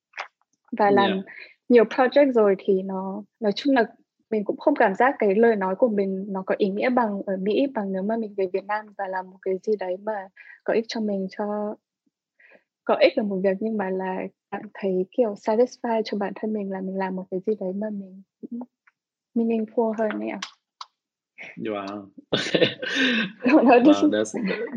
và 0.79 0.91
làm 0.91 1.13
yeah. 1.13 1.25
nhiều 1.69 1.85
project 1.85 2.33
rồi 2.33 2.55
thì 2.59 2.83
nó 2.83 3.23
nói 3.41 3.53
chung 3.53 3.75
là 3.75 3.85
mình 4.31 4.45
cũng 4.45 4.57
không 4.57 4.75
cảm 4.75 4.95
giác 4.95 5.15
cái 5.19 5.35
lời 5.35 5.57
nói 5.57 5.75
của 5.75 5.89
mình 5.89 6.25
nó 6.29 6.43
có 6.47 6.55
ý 6.59 6.69
nghĩa 6.69 6.91
bằng 6.91 7.23
ở 7.27 7.37
Mỹ 7.37 7.67
bằng 7.75 7.93
nếu 7.93 8.03
mà 8.03 8.17
mình 8.17 8.35
về 8.37 8.47
Việt 8.53 8.65
Nam 8.65 8.87
và 8.99 9.09
làm 9.09 9.31
một 9.31 9.39
cái 9.43 9.55
gì 9.63 9.73
đấy 9.79 9.97
mà 10.03 10.29
có 10.65 10.75
ích 10.75 10.85
cho 10.89 11.01
mình 11.01 11.27
cho 11.31 11.77
có 12.85 12.95
ích 12.95 13.13
là 13.17 13.23
một 13.23 13.41
việc 13.45 13.57
nhưng 13.61 13.77
mà 13.77 13.91
là 13.91 14.17
cảm 14.51 14.63
thấy 14.75 15.07
kiểu 15.17 15.35
satisfied 15.35 16.03
cho 16.05 16.19
bản 16.19 16.33
thân 16.37 16.53
mình 16.53 16.71
là 16.71 16.81
mình 16.81 16.97
làm 16.97 17.17
một 17.17 17.25
cái 17.31 17.41
gì 17.47 17.53
đấy 17.61 17.73
mà 17.73 17.91
mình 17.91 18.23
cũng 18.41 18.61
meaningful 19.35 19.93
hơn 19.99 20.11
ấy 20.21 20.29
ạ. 20.29 20.41
Wow. 21.57 22.07
wow 23.43 24.11
that's, 24.11 24.35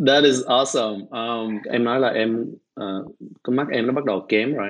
that 0.07 0.23
is 0.23 0.43
awesome. 0.45 1.07
Um, 1.11 1.59
em 1.69 1.83
nói 1.83 1.99
là 1.99 2.09
em 2.09 2.45
uh, 2.79 3.15
con 3.43 3.55
mắt 3.55 3.67
em 3.71 3.87
nó 3.87 3.93
bắt 3.93 4.05
đầu 4.05 4.25
kém 4.29 4.53
rồi. 4.53 4.69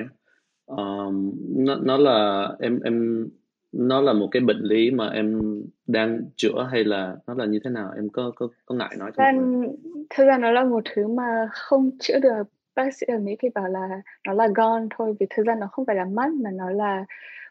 Um, 0.66 1.34
nó, 1.56 1.76
nó 1.76 1.98
là 1.98 2.50
em 2.60 2.80
em 2.80 3.28
nó 3.71 4.02
là 4.02 4.14
một 4.14 4.28
cái 4.31 4.42
bệnh 4.42 4.61
lý 4.61 4.92
mà 4.92 5.09
em 5.09 5.42
đang 5.88 6.21
chữa 6.35 6.68
hay 6.71 6.83
là 6.83 7.16
nó 7.28 7.33
là 7.33 7.45
như 7.45 7.59
thế 7.64 7.69
nào? 7.69 7.92
Em 7.95 8.09
có 8.09 8.31
có 8.35 8.47
có 8.66 8.76
ngại 8.76 8.95
nói 8.97 9.11
cho 9.18 9.23
em 9.23 9.64
thực 10.09 10.26
ra 10.26 10.38
nó 10.38 10.52
là 10.52 10.64
một 10.64 10.83
thứ 10.95 11.07
mà 11.07 11.47
không 11.52 11.92
chữa 11.99 12.19
được. 12.19 12.44
Bác 12.76 12.94
sĩ 12.95 13.06
ở 13.09 13.18
Mỹ 13.18 13.35
thì 13.40 13.49
bảo 13.56 13.68
là 13.68 14.02
nó 14.28 14.33
là 14.33 14.47
gone 14.56 14.85
thôi 14.97 15.16
vì 15.19 15.26
thực 15.30 15.45
ra 15.45 15.56
nó 15.56 15.68
không 15.71 15.85
phải 15.85 15.95
là 15.95 16.06
mắt 16.06 16.31
mà 16.33 16.52
nó 16.52 16.69
là 16.69 17.06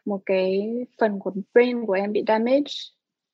một 0.05 0.21
cái 0.25 0.75
phần 0.99 1.19
của 1.19 1.31
brain 1.53 1.85
của 1.85 1.93
em 1.93 2.11
bị 2.11 2.23
damage. 2.27 2.73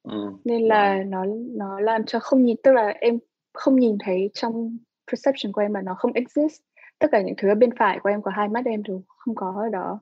Ừ. 0.04 0.32
nên 0.44 0.68
là 0.68 0.98
wow. 0.98 1.10
nó 1.10 1.26
nó 1.58 1.80
làm 1.80 2.06
cho 2.06 2.20
không 2.20 2.44
nhìn 2.44 2.58
tức 2.64 2.72
là 2.72 2.88
em 2.88 3.20
không 3.54 3.76
nhìn 3.76 3.98
thấy 4.00 4.30
trong 4.34 4.78
perception 5.12 5.52
của 5.52 5.62
em 5.62 5.74
mà 5.74 5.82
nó 5.82 5.94
không 5.94 6.14
exist. 6.14 6.62
Tất 7.00 7.08
cả 7.12 7.22
những 7.22 7.36
thứ 7.38 7.50
ở 7.50 7.56
bên 7.56 7.70
phải 7.80 8.00
của 8.04 8.10
em 8.10 8.22
của 8.22 8.30
hai 8.30 8.48
mắt 8.48 8.66
em 8.66 8.84
đều 8.84 9.02
không 9.08 9.36
có 9.36 9.54
ở 9.58 9.70
đó 9.70 10.00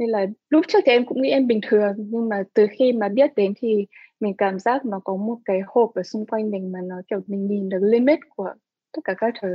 nên 0.00 0.10
là 0.10 0.26
lúc 0.50 0.64
trước 0.68 0.78
thì 0.86 0.92
em 0.92 1.06
cũng 1.06 1.22
nghĩ 1.22 1.30
em 1.30 1.46
bình 1.46 1.60
thường 1.68 1.92
nhưng 1.96 2.28
mà 2.28 2.42
từ 2.54 2.66
khi 2.78 2.92
mà 2.92 3.08
biết 3.08 3.30
đến 3.36 3.52
thì 3.56 3.86
mình 4.20 4.34
cảm 4.38 4.58
giác 4.58 4.84
nó 4.84 5.00
có 5.04 5.16
một 5.16 5.38
cái 5.44 5.60
hộp 5.66 5.90
ở 5.94 6.02
xung 6.02 6.26
quanh 6.26 6.50
mình 6.50 6.72
mà 6.72 6.78
nó 6.88 6.96
kiểu 7.10 7.20
mình 7.26 7.46
nhìn 7.46 7.68
được 7.68 7.78
limit 7.82 8.18
của 8.28 8.48
tất 8.92 9.00
cả 9.04 9.14
các 9.18 9.34
thứ. 9.42 9.48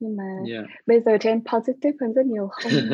Nhưng 0.00 0.16
mà 0.16 0.24
yeah. 0.50 0.64
bây 0.86 1.00
giờ 1.00 1.12
thì 1.20 1.30
em 1.30 1.40
positive 1.52 1.96
hơn 2.00 2.12
rất 2.12 2.26
nhiều 2.26 2.48
không 2.50 2.72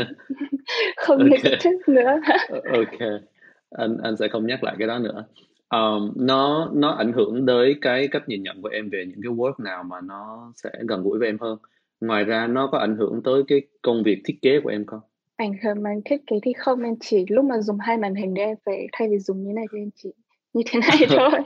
không 0.96 1.18
okay. 1.18 1.28
negative 1.30 1.78
nữa. 1.86 2.20
Ok. 2.50 3.22
Anh 3.70 3.96
anh 4.02 4.16
sẽ 4.16 4.28
không 4.28 4.46
nhắc 4.46 4.64
lại 4.64 4.76
cái 4.78 4.88
đó 4.88 4.98
nữa. 4.98 5.24
Um, 5.70 6.12
nó 6.16 6.70
nó 6.74 6.90
ảnh 6.90 7.12
hưởng 7.12 7.46
tới 7.46 7.74
cái 7.80 8.08
cách 8.08 8.22
nhìn 8.28 8.42
nhận 8.42 8.62
của 8.62 8.68
em 8.68 8.88
về 8.92 9.04
những 9.08 9.20
cái 9.22 9.32
work 9.32 9.64
nào 9.64 9.82
mà 9.82 9.96
nó 10.00 10.52
sẽ 10.56 10.70
gần 10.88 11.02
gũi 11.02 11.18
với 11.18 11.28
em 11.28 11.38
hơn. 11.38 11.58
Ngoài 12.00 12.24
ra 12.24 12.46
nó 12.46 12.66
có 12.66 12.78
ảnh 12.78 12.96
hưởng 12.96 13.22
tới 13.24 13.42
cái 13.48 13.62
công 13.82 14.02
việc 14.02 14.22
thiết 14.24 14.38
kế 14.42 14.60
của 14.60 14.70
em 14.70 14.86
không 14.86 15.00
ảnh 15.42 15.54
hưởng 15.62 15.82
màn 15.82 16.00
thiết 16.04 16.16
kế 16.26 16.36
thì 16.42 16.52
không 16.52 16.82
em 16.82 16.94
chỉ 17.00 17.24
lúc 17.28 17.44
mà 17.44 17.58
dùng 17.58 17.78
hai 17.78 17.96
màn 17.96 18.14
hình 18.14 18.34
để 18.34 18.42
em 18.42 18.56
phải 18.66 18.86
thay 18.92 19.08
vì 19.08 19.18
dùng 19.18 19.44
như 19.44 19.52
này 19.52 19.64
thì 19.72 19.78
em 19.78 19.90
chỉ 19.94 20.12
như 20.52 20.62
thế 20.66 20.80
này 20.80 20.98
thôi. 21.08 21.40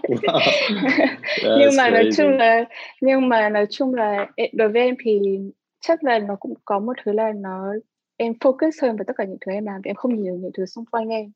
Nhưng 1.42 1.76
mà 1.76 1.90
nói 1.90 2.08
chung 2.16 2.28
là 2.28 2.64
nhưng 3.00 3.28
mà 3.28 3.48
nói 3.48 3.66
chung 3.70 3.94
là 3.94 4.26
đối 4.52 4.68
với 4.68 4.82
em 4.82 4.94
thì 5.04 5.20
chắc 5.80 6.04
là 6.04 6.18
nó 6.18 6.36
cũng 6.40 6.54
có 6.64 6.78
một 6.78 6.92
thứ 7.04 7.12
là 7.12 7.32
nó 7.36 7.72
em 8.16 8.32
focus 8.32 8.70
hơn 8.82 8.96
vào 8.96 9.04
tất 9.06 9.12
cả 9.16 9.24
những 9.24 9.38
thứ 9.46 9.52
em 9.52 9.66
làm 9.66 9.80
em 9.84 9.96
không 9.96 10.14
nhìn 10.14 10.24
được 10.24 10.38
những 10.40 10.52
thứ 10.56 10.66
xung 10.66 10.84
quanh 10.86 11.08
em. 11.08 11.32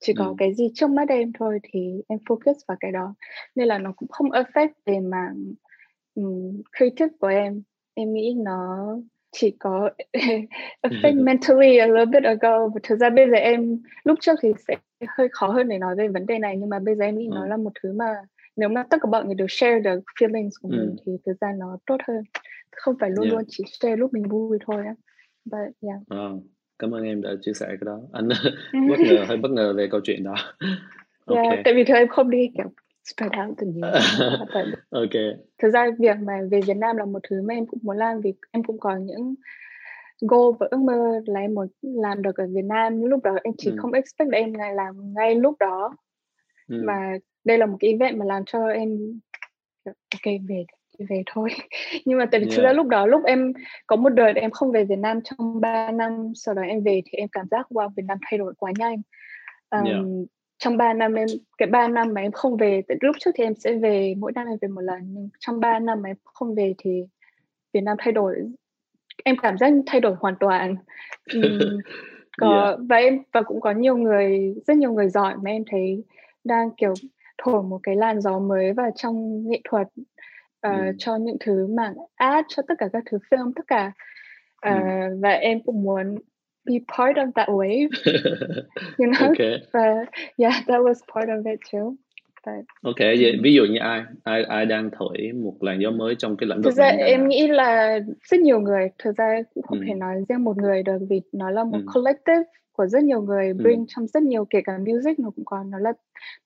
Chỉ 0.00 0.12
có 0.18 0.24
ừ. 0.24 0.34
cái 0.38 0.54
gì 0.54 0.70
trước 0.74 0.90
mắt 0.90 1.08
em 1.08 1.32
thôi 1.38 1.58
thì 1.62 2.02
em 2.08 2.18
focus 2.26 2.54
vào 2.68 2.76
cái 2.80 2.92
đó. 2.92 3.14
Nên 3.54 3.68
là 3.68 3.78
nó 3.78 3.92
cũng 3.96 4.08
không 4.08 4.28
affect 4.28 4.68
về 4.86 5.00
mảng 5.00 5.54
um, 6.14 6.62
creative 6.78 7.16
của 7.20 7.26
em. 7.26 7.62
Em 7.94 8.12
nghĩ 8.12 8.34
nó 8.44 8.88
chỉ 9.34 9.56
có 9.58 9.90
affect 10.82 11.22
mentally 11.24 11.76
a 11.76 11.86
little 11.86 12.06
bit 12.06 12.24
ago 12.24 12.68
và 12.68 12.80
thực 12.82 12.98
ra 12.98 13.10
bây 13.10 13.30
giờ 13.30 13.36
em 13.36 13.82
lúc 14.04 14.18
trước 14.20 14.38
thì 14.42 14.48
sẽ 14.68 14.76
hơi 15.08 15.28
khó 15.32 15.48
hơn 15.48 15.68
để 15.68 15.78
nói 15.78 15.96
về 15.96 16.08
vấn 16.08 16.26
đề 16.26 16.38
này 16.38 16.56
nhưng 16.56 16.68
mà 16.68 16.78
bây 16.78 16.94
giờ 16.94 17.04
em 17.04 17.18
nghĩ 17.18 17.26
ừ. 17.26 17.34
nó 17.34 17.46
là 17.46 17.56
một 17.56 17.70
thứ 17.82 17.92
mà 17.92 18.14
nếu 18.56 18.68
mà 18.68 18.84
tất 18.90 18.96
cả 19.02 19.08
mọi 19.10 19.24
người 19.24 19.34
đều 19.34 19.46
share 19.48 19.80
được 19.80 20.00
feelings 20.20 20.50
của 20.62 20.68
ừ. 20.68 20.76
mình 20.76 20.96
thì 21.06 21.12
thực 21.26 21.40
ra 21.40 21.52
nó 21.58 21.78
tốt 21.86 21.96
hơn 22.08 22.24
không 22.76 22.94
phải 23.00 23.10
luôn 23.10 23.24
yeah. 23.24 23.32
luôn 23.32 23.44
chỉ 23.48 23.64
share 23.80 23.96
lúc 23.96 24.12
mình 24.12 24.28
vui 24.28 24.58
thôi 24.66 24.82
á 24.86 24.94
but 25.44 25.74
yeah 25.82 26.30
oh, 26.34 26.42
cảm 26.78 26.94
ơn 26.94 27.04
em 27.04 27.22
đã 27.22 27.30
chia 27.42 27.52
sẻ 27.52 27.66
cái 27.66 27.86
đó 27.86 28.00
anh 28.12 28.28
bất 28.88 28.98
ngờ 28.98 29.24
hơi 29.28 29.36
bất 29.36 29.50
ngờ 29.50 29.74
về 29.76 29.88
câu 29.90 30.00
chuyện 30.04 30.24
đó 30.24 30.34
okay. 31.24 31.44
yeah, 31.44 31.60
tại 31.64 31.74
vì 31.74 31.84
thường 31.84 31.96
em 31.96 32.08
không 32.08 32.30
đi 32.30 32.50
kiểu 32.56 32.72
spread 33.04 33.32
out 33.46 33.58
từ 33.58 33.66
nhiều 33.66 33.86
ok 34.90 35.10
thực 35.62 35.70
ra 35.74 35.86
việc 35.98 36.16
mà 36.22 36.40
về 36.50 36.60
Việt 36.60 36.76
Nam 36.76 36.96
là 36.96 37.04
một 37.04 37.18
thứ 37.28 37.42
mà 37.42 37.54
em 37.54 37.66
cũng 37.66 37.78
muốn 37.82 37.96
làm 37.96 38.20
vì 38.20 38.34
em 38.50 38.64
cũng 38.64 38.78
có 38.78 38.96
những 38.96 39.34
goal 40.20 40.54
và 40.60 40.66
ước 40.70 40.80
mơ 40.80 41.20
là 41.26 41.40
em 41.40 41.54
muốn 41.54 41.68
làm 41.82 42.22
được 42.22 42.36
ở 42.36 42.46
Việt 42.46 42.64
Nam 42.64 43.04
lúc 43.04 43.24
đó 43.24 43.36
em 43.44 43.54
chỉ 43.58 43.70
ừ. 43.70 43.76
không 43.78 43.92
expect 43.92 44.30
là 44.30 44.38
em 44.38 44.54
lại 44.54 44.74
làm 44.74 45.14
ngay 45.14 45.34
lúc 45.34 45.56
đó 45.60 45.96
ừ. 46.68 46.82
mà 46.84 47.12
đây 47.44 47.58
là 47.58 47.66
một 47.66 47.76
cái 47.80 47.90
event 47.90 48.18
mà 48.18 48.24
làm 48.24 48.44
cho 48.44 48.66
em 48.68 49.20
ok 49.86 50.34
về 50.48 50.64
về 50.98 51.22
thôi 51.26 51.48
nhưng 52.04 52.18
mà 52.18 52.26
tại 52.26 52.40
vì 52.40 52.46
yeah. 52.46 52.56
thực 52.56 52.62
ra 52.62 52.72
lúc 52.72 52.86
đó 52.86 53.06
lúc 53.06 53.24
em 53.24 53.52
có 53.86 53.96
một 53.96 54.08
đời 54.08 54.32
em 54.32 54.50
không 54.50 54.72
về 54.72 54.84
Việt 54.84 54.98
Nam 54.98 55.20
trong 55.24 55.60
3 55.60 55.90
năm 55.90 56.32
sau 56.34 56.54
đó 56.54 56.62
em 56.62 56.82
về 56.82 57.00
thì 57.04 57.18
em 57.18 57.28
cảm 57.32 57.46
giác 57.50 57.66
wow 57.70 57.88
Việt 57.96 58.04
Nam 58.06 58.18
thay 58.30 58.38
đổi 58.38 58.54
quá 58.58 58.72
nhanh 58.78 59.02
um, 59.70 59.84
yeah. 59.84 60.00
Trong 60.64 60.76
3 60.76 60.92
năm 60.92 61.14
em 61.14 61.26
cái 61.58 61.68
3 61.68 61.88
năm 61.88 62.14
mà 62.14 62.20
em 62.20 62.32
không 62.32 62.56
về 62.56 62.82
lúc 63.00 63.16
trước 63.20 63.30
thì 63.34 63.44
em 63.44 63.54
sẽ 63.54 63.72
về 63.74 64.14
mỗi 64.18 64.32
năm 64.32 64.46
em 64.46 64.58
về 64.60 64.68
một 64.68 64.80
lần 64.80 65.00
nhưng 65.14 65.28
trong 65.40 65.60
3 65.60 65.78
năm 65.78 66.02
mà 66.02 66.10
em 66.10 66.16
không 66.24 66.54
về 66.54 66.74
thì 66.78 67.04
Việt 67.72 67.80
Nam 67.80 67.96
thay 68.00 68.12
đổi 68.12 68.36
em 69.24 69.36
cảm 69.42 69.58
giác 69.58 69.72
thay 69.86 70.00
đổi 70.00 70.14
hoàn 70.20 70.34
toàn 70.40 70.76
um, 71.34 71.42
có 72.38 72.64
yeah. 72.64 72.78
và 72.88 72.96
em 72.96 73.22
và 73.32 73.42
cũng 73.42 73.60
có 73.60 73.70
nhiều 73.70 73.96
người 73.96 74.54
rất 74.66 74.76
nhiều 74.76 74.92
người 74.92 75.08
giỏi 75.08 75.36
mà 75.36 75.50
em 75.50 75.64
thấy 75.70 76.04
đang 76.44 76.70
kiểu 76.76 76.94
thổi 77.38 77.62
một 77.62 77.80
cái 77.82 77.96
làn 77.96 78.20
gió 78.20 78.38
mới 78.38 78.72
vào 78.72 78.90
trong 78.96 79.48
nghệ 79.48 79.60
thuật 79.64 79.86
uh, 79.86 80.02
ừ. 80.60 80.92
cho 80.98 81.16
những 81.16 81.36
thứ 81.40 81.66
mảng 81.66 81.94
ad 82.14 82.44
cho 82.48 82.62
tất 82.68 82.74
cả 82.78 82.88
các 82.92 83.02
thứ 83.10 83.18
film 83.30 83.52
tất 83.56 83.64
cả 83.66 83.92
uh, 84.68 84.74
ừ. 84.74 85.18
và 85.22 85.30
em 85.30 85.62
cũng 85.62 85.82
muốn 85.82 86.14
be 86.66 86.74
part 86.96 87.16
of 87.16 87.32
that 87.34 87.48
wave 87.48 87.88
you 88.98 89.06
know 89.06 89.28
okay. 89.30 89.62
but 89.72 90.08
yeah 90.36 90.64
that 90.66 90.80
was 90.80 91.02
part 91.14 91.28
of 91.28 91.44
it 91.46 91.60
too 91.72 91.96
but, 92.46 92.64
ok 92.82 92.98
vậy 92.98 93.38
ví 93.42 93.54
dụ 93.54 93.64
như 93.64 93.78
ai 93.78 94.02
ai 94.24 94.42
ai 94.42 94.66
đang 94.66 94.90
thổi 94.92 95.32
một 95.34 95.54
làn 95.60 95.80
gió 95.80 95.90
mới 95.90 96.14
trong 96.18 96.36
cái 96.36 96.48
lĩnh 96.48 96.56
vực 96.56 96.64
thực 96.64 96.78
ra 96.78 96.86
em 96.86 97.28
nghĩ 97.28 97.48
là 97.48 97.98
rất 98.22 98.40
nhiều 98.40 98.60
người 98.60 98.88
thực 98.98 99.16
ra 99.16 99.42
cũng 99.54 99.64
không 99.64 99.78
ừ. 99.78 99.84
thể 99.88 99.94
nói 99.94 100.14
riêng 100.28 100.44
một 100.44 100.56
người 100.56 100.82
được 100.82 100.98
vì 101.10 101.20
nó 101.32 101.50
là 101.50 101.64
một 101.64 101.78
ừ. 101.78 101.84
collective 101.94 102.42
của 102.72 102.86
rất 102.86 103.04
nhiều 103.04 103.22
người 103.22 103.46
ừ. 103.48 103.54
bring 103.54 103.78
ừ. 103.78 103.84
trong 103.88 104.06
rất 104.06 104.22
nhiều 104.22 104.44
kể 104.50 104.60
cả 104.64 104.78
music 104.78 105.18
nó 105.18 105.30
cũng 105.30 105.44
còn 105.44 105.70
nó 105.70 105.78
là 105.78 105.92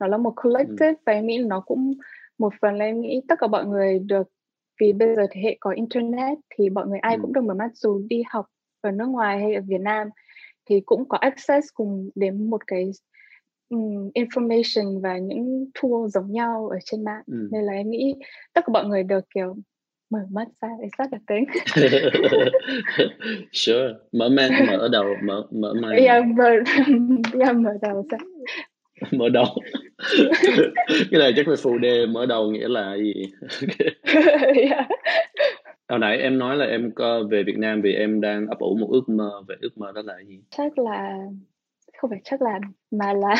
nó 0.00 0.06
là 0.06 0.16
một 0.16 0.32
collective 0.42 0.88
ừ. 0.88 0.94
và 1.06 1.12
em 1.12 1.26
nghĩ 1.26 1.38
nó 1.38 1.60
cũng 1.60 1.92
một 2.38 2.52
phần 2.60 2.74
là 2.74 2.84
em 2.84 3.00
nghĩ 3.00 3.20
tất 3.28 3.34
cả 3.38 3.46
mọi 3.46 3.66
người 3.66 3.98
được 3.98 4.28
vì 4.80 4.92
bây 4.92 5.16
giờ 5.16 5.26
thế 5.30 5.40
hệ 5.44 5.56
có 5.60 5.70
internet 5.70 6.38
thì 6.56 6.70
mọi 6.70 6.86
người 6.86 6.98
ai 6.98 7.14
ừ. 7.14 7.18
cũng 7.22 7.32
được 7.32 7.44
mở 7.44 7.54
mắt 7.54 7.70
dù 7.74 8.02
đi 8.08 8.22
học 8.30 8.46
ở 8.80 8.90
nước 8.90 9.06
ngoài 9.08 9.40
hay 9.40 9.54
ở 9.54 9.60
Việt 9.66 9.80
Nam 9.80 10.08
thì 10.70 10.80
cũng 10.86 11.08
có 11.08 11.18
access 11.18 11.68
cùng 11.74 12.10
đến 12.14 12.50
một 12.50 12.66
cái 12.66 12.90
um, 13.68 14.10
information 14.14 15.00
và 15.00 15.18
những 15.18 15.70
tool 15.74 16.08
giống 16.08 16.32
nhau 16.32 16.68
ở 16.68 16.78
trên 16.84 17.04
mạng. 17.04 17.22
Ừ. 17.26 17.48
nên 17.52 17.64
là 17.64 17.72
em 17.72 17.90
nghĩ 17.90 18.14
tất 18.52 18.60
cả 18.66 18.72
mọi 18.72 18.84
người 18.84 19.02
được 19.02 19.24
kiểu 19.34 19.56
mở 20.10 20.18
mắt 20.30 20.48
ra 20.62 20.68
để 20.80 20.88
sát 20.98 21.10
được 21.10 21.18
tính. 21.26 21.44
Sure. 23.52 23.94
Mở 24.12 24.28
mang 24.28 24.50
mở 24.66 24.88
đầu 24.92 25.14
mở 25.22 25.46
mở 25.50 25.74
mang. 25.82 25.96
yeah, 25.96 26.24
mở 26.26 26.50
yeah, 27.40 27.56
mở 27.56 27.70
đầu 27.82 28.06
ra 28.10 28.18
mở 29.12 29.28
đầu 29.28 29.46
cái 31.10 31.20
này 31.20 31.32
chắc 31.36 31.48
là 31.48 31.56
phụ 31.62 31.78
đề 31.78 32.06
mở 32.06 32.26
đầu 32.26 32.50
nghĩa 32.50 32.68
là 32.68 32.96
gì 32.96 33.14
yeah. 34.56 34.88
hồi 35.88 35.98
nãy 35.98 36.18
em 36.18 36.38
nói 36.38 36.56
là 36.56 36.66
em 36.66 36.90
có 36.94 37.22
về 37.30 37.42
Việt 37.42 37.58
Nam 37.58 37.80
vì 37.82 37.92
em 37.92 38.20
đang 38.20 38.46
ấp 38.46 38.58
ủ 38.58 38.76
một 38.76 38.88
ước 38.90 39.08
mơ 39.08 39.42
về 39.48 39.56
ước 39.60 39.78
mơ 39.78 39.92
đó 39.94 40.02
là 40.04 40.14
gì 40.26 40.40
chắc 40.50 40.78
là 40.78 41.18
không 41.98 42.10
phải 42.10 42.20
chắc 42.24 42.42
là 42.42 42.60
mà 42.90 43.12
là 43.12 43.34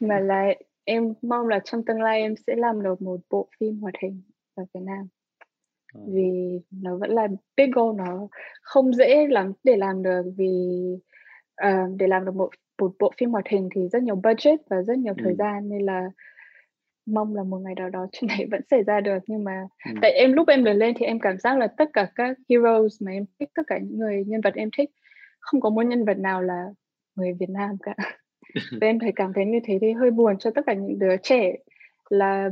mà 0.00 0.20
là 0.20 0.54
em 0.84 1.14
mong 1.22 1.48
là 1.48 1.58
trong 1.64 1.84
tương 1.84 2.02
lai 2.02 2.20
em 2.20 2.34
sẽ 2.46 2.56
làm 2.56 2.82
được 2.82 3.02
một 3.02 3.20
bộ 3.30 3.48
phim 3.60 3.80
hoạt 3.80 3.94
hình 4.02 4.22
ở 4.54 4.64
Việt 4.74 4.80
Nam 4.86 5.08
Ờ. 5.94 6.00
vì 6.06 6.60
nó 6.70 6.96
vẫn 6.96 7.10
là 7.10 7.28
big 7.56 7.70
goal 7.70 7.96
nó 7.96 8.28
không 8.62 8.92
dễ 8.92 9.26
lắm 9.26 9.52
để 9.64 9.76
làm 9.76 10.02
được 10.02 10.22
vì 10.36 10.46
uh, 11.66 11.96
để 11.98 12.06
làm 12.06 12.24
được 12.24 12.34
một, 12.34 12.50
một 12.78 12.92
bộ 12.98 13.12
phim 13.18 13.30
hoạt 13.30 13.48
hình 13.48 13.68
thì 13.74 13.88
rất 13.92 14.02
nhiều 14.02 14.14
budget 14.14 14.60
và 14.70 14.82
rất 14.82 14.98
nhiều 14.98 15.14
ừ. 15.16 15.22
thời 15.24 15.34
gian 15.34 15.68
nên 15.68 15.82
là 15.86 16.10
mong 17.06 17.36
là 17.36 17.42
một 17.42 17.58
ngày 17.58 17.74
nào 17.76 17.90
đó 17.90 18.06
chuyện 18.12 18.28
này 18.28 18.46
vẫn 18.50 18.60
xảy 18.70 18.82
ra 18.82 19.00
được 19.00 19.18
nhưng 19.26 19.44
mà 19.44 19.66
ừ. 19.84 19.92
tại 20.02 20.12
em 20.12 20.32
lúc 20.32 20.48
em 20.48 20.64
lớn 20.64 20.76
lên 20.76 20.94
thì 20.98 21.06
em 21.06 21.20
cảm 21.20 21.38
giác 21.38 21.58
là 21.58 21.66
tất 21.66 21.90
cả 21.92 22.08
các 22.14 22.36
heroes 22.48 23.02
mà 23.02 23.12
em 23.12 23.24
thích 23.40 23.48
tất 23.54 23.62
cả 23.66 23.78
những 23.78 23.98
người 23.98 24.24
nhân 24.26 24.40
vật 24.40 24.54
em 24.54 24.68
thích 24.78 24.90
không 25.40 25.60
có 25.60 25.70
một 25.70 25.82
nhân 25.82 26.04
vật 26.04 26.18
nào 26.18 26.42
là 26.42 26.64
người 27.16 27.32
Việt 27.40 27.50
Nam 27.50 27.76
cả 27.82 27.94
và 28.80 28.86
em 28.86 28.98
thấy 28.98 29.12
cảm 29.16 29.32
thấy 29.34 29.44
như 29.44 29.58
thế 29.64 29.78
thì 29.80 29.92
hơi 29.92 30.10
buồn 30.10 30.38
cho 30.38 30.50
tất 30.54 30.62
cả 30.66 30.72
những 30.74 30.98
đứa 30.98 31.16
trẻ 31.22 31.52
là 32.10 32.50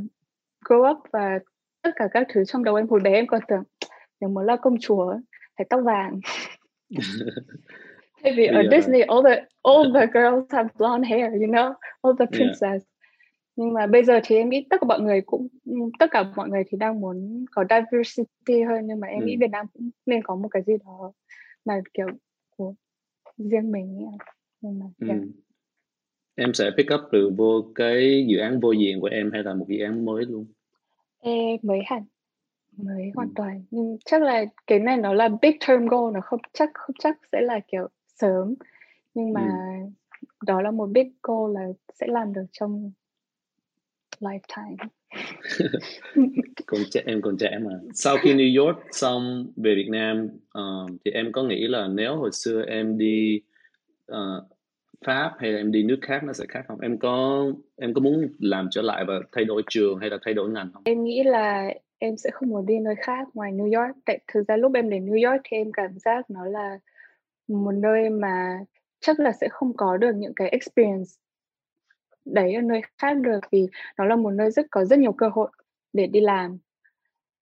grow 0.64 0.90
up 0.90 0.99
và 1.12 1.38
tất 1.83 1.90
cả 1.97 2.09
các 2.11 2.26
thứ 2.33 2.45
trong 2.45 2.64
đầu 2.64 2.75
em 2.75 2.88
hồi 2.88 3.00
bé 3.00 3.12
em 3.12 3.26
còn 3.26 3.40
tưởng 3.49 3.62
nếu 4.21 4.30
muốn 4.30 4.47
là 4.47 4.56
công 4.56 4.76
chúa 4.80 5.16
phải 5.59 5.66
tóc 5.71 5.80
vàng 5.85 6.21
Thay 8.23 8.32
vì 8.37 8.46
ở 8.46 8.62
Disney 8.70 9.00
all 9.00 9.20
the 9.25 9.44
all 9.62 9.94
the 9.94 10.06
girls 10.14 10.44
have 10.50 10.68
blonde 10.78 11.08
hair 11.08 11.32
you 11.32 11.49
know 11.49 11.75
all 12.02 12.16
the 12.18 12.26
princess 12.26 12.62
yeah. 12.62 12.82
nhưng 13.56 13.73
mà 13.73 13.87
bây 13.87 14.04
giờ 14.04 14.20
thì 14.25 14.37
em 14.37 14.49
nghĩ 14.49 14.66
tất 14.70 14.76
cả 14.80 14.87
mọi 14.87 15.00
người 15.00 15.20
cũng 15.20 15.49
tất 15.99 16.06
cả 16.11 16.25
mọi 16.37 16.49
người 16.49 16.62
thì 16.68 16.78
đang 16.78 17.00
muốn 17.00 17.44
có 17.50 17.64
diversity 17.70 18.62
hơn 18.62 18.87
nhưng 18.87 19.00
mà 19.00 19.08
em 19.08 19.20
ừ. 19.20 19.26
nghĩ 19.26 19.37
Việt 19.37 19.50
Nam 19.50 19.66
cũng 19.73 19.90
nên 20.06 20.23
có 20.23 20.37
một 20.37 20.49
cái 20.49 20.62
gì 20.66 20.75
đó 20.85 21.12
mà 21.64 21.80
kiểu 21.94 22.06
của 22.56 22.75
riêng 23.38 23.73
mình 23.73 24.06
nhưng 24.61 24.78
mà 24.78 24.87
yeah. 25.08 25.20
ừ. 25.20 25.28
em 26.35 26.54
sẽ 26.54 26.70
pick 26.76 26.92
up 26.94 27.00
từ 27.12 27.30
vô 27.37 27.64
cái 27.75 28.26
dự 28.28 28.38
án 28.38 28.61
vô 28.61 28.73
diện 28.73 29.00
của 29.00 29.08
em 29.12 29.30
hay 29.32 29.42
là 29.42 29.54
một 29.54 29.66
dự 29.68 29.85
án 29.85 30.04
mới 30.04 30.25
luôn 30.25 30.46
Ê, 31.26 31.58
mới 31.62 31.80
hẳn, 31.87 32.04
mới 32.76 33.12
hoàn 33.14 33.28
toàn. 33.35 33.62
Nhưng 33.70 33.99
chắc 34.04 34.23
là 34.23 34.44
cái 34.66 34.78
này 34.78 34.96
nó 34.96 35.14
là 35.14 35.28
big 35.42 35.58
term 35.68 35.87
goal, 35.87 36.14
nó 36.14 36.20
không 36.20 36.40
chắc 36.52 36.70
không 36.75 36.96
chắc 36.99 37.18
sẽ 37.32 37.40
là 37.40 37.61
kiểu 37.68 37.88
sớm. 38.20 38.54
Nhưng 39.14 39.32
mà 39.32 39.40
Ừm. 39.80 39.90
đó 40.46 40.62
là 40.62 40.70
một 40.70 40.87
big 40.87 41.11
goal 41.23 41.54
là 41.54 41.68
sẽ 41.94 42.06
làm 42.06 42.32
được 42.32 42.46
trong 42.52 42.92
lifetime. 44.20 44.76
Còn 46.66 46.80
trẻ 46.90 47.02
em 47.06 47.23
còn 47.23 47.37
trẻ 47.38 47.58
mà. 47.62 47.70
Sau 47.94 48.16
khi 48.18 48.35
New 48.35 48.64
York 48.64 48.78
xong 48.90 49.46
về 49.56 49.75
Việt 49.75 49.88
Nam, 49.88 50.28
ờ, 50.49 50.87
thì 51.04 51.11
em 51.11 51.32
có 51.32 51.42
nghĩ 51.42 51.66
là 51.66 51.88
nếu 51.88 52.16
hồi 52.16 52.30
xưa 52.32 52.64
em 52.66 52.99
đi, 52.99 53.40
ờ, 54.06 54.46
Pháp 55.04 55.32
hay 55.38 55.52
là 55.52 55.58
em 55.58 55.73
đi 55.73 55.82
nước 55.82 55.99
khác 56.02 56.25
nó 56.25 56.32
sẽ 56.32 56.44
khác 56.49 56.64
không? 56.68 56.80
Em 56.80 56.99
có 56.99 57.46
em 57.76 57.94
có 57.94 58.00
muốn 58.00 58.28
làm 58.38 58.68
trở 58.70 58.82
lại 58.82 59.04
và 59.08 59.14
thay 59.32 59.44
đổi 59.44 59.62
trường 59.70 59.99
hay 59.99 60.11
là 60.11 60.18
thay 60.25 60.35
đổi 60.35 60.50
ngành 60.50 60.70
không? 60.73 60.82
Em 60.87 61.04
nghĩ 61.04 61.23
là 61.23 61.75
em 61.99 62.16
sẽ 62.16 62.30
không 62.30 62.49
muốn 62.49 62.66
đi 62.66 62.78
nơi 62.78 62.94
khác 62.99 63.28
ngoài 63.35 63.52
New 63.52 63.80
York. 63.80 63.96
Tại 64.04 64.18
thực 64.32 64.49
ra 64.49 64.56
lúc 64.56 64.75
em 64.75 64.90
đến 64.90 65.06
New 65.06 65.30
York 65.30 65.42
thì 65.44 65.56
em 65.56 65.73
cảm 65.73 65.99
giác 65.99 66.30
nó 66.30 66.44
là 66.44 66.78
một 67.49 67.73
nơi 67.73 68.11
mà 68.11 68.59
chắc 69.00 69.21
là 69.21 69.33
sẽ 69.33 69.49
không 69.50 69.76
có 69.76 69.97
được 69.97 70.12
những 70.17 70.35
cái 70.35 70.49
experience 70.49 71.11
đấy 72.25 72.55
ở 72.55 72.61
nơi 72.61 72.81
khác 72.99 73.17
được 73.17 73.41
vì 73.50 73.67
nó 73.99 74.05
là 74.05 74.17
một 74.17 74.31
nơi 74.31 74.50
rất 74.50 74.67
có 74.71 74.85
rất 74.85 74.99
nhiều 74.99 75.12
cơ 75.12 75.29
hội 75.29 75.50
để 75.93 76.07
đi 76.07 76.21
làm 76.21 76.59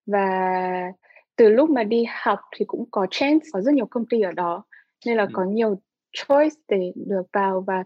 và 0.05 0.91
từ 1.35 1.49
lúc 1.49 1.69
mà 1.69 1.83
đi 1.83 2.05
học 2.23 2.39
thì 2.55 2.65
cũng 2.65 2.85
có 2.91 3.07
chance 3.11 3.45
có 3.53 3.61
rất 3.61 3.73
nhiều 3.73 3.85
công 3.85 4.05
ty 4.09 4.21
ở 4.21 4.31
đó 4.31 4.63
nên 5.05 5.17
là 5.17 5.23
ừ. 5.23 5.29
có 5.33 5.43
nhiều 5.43 5.79
choice 6.13 6.55
để 6.67 6.91
được 6.95 7.23
vào 7.33 7.63
và 7.67 7.83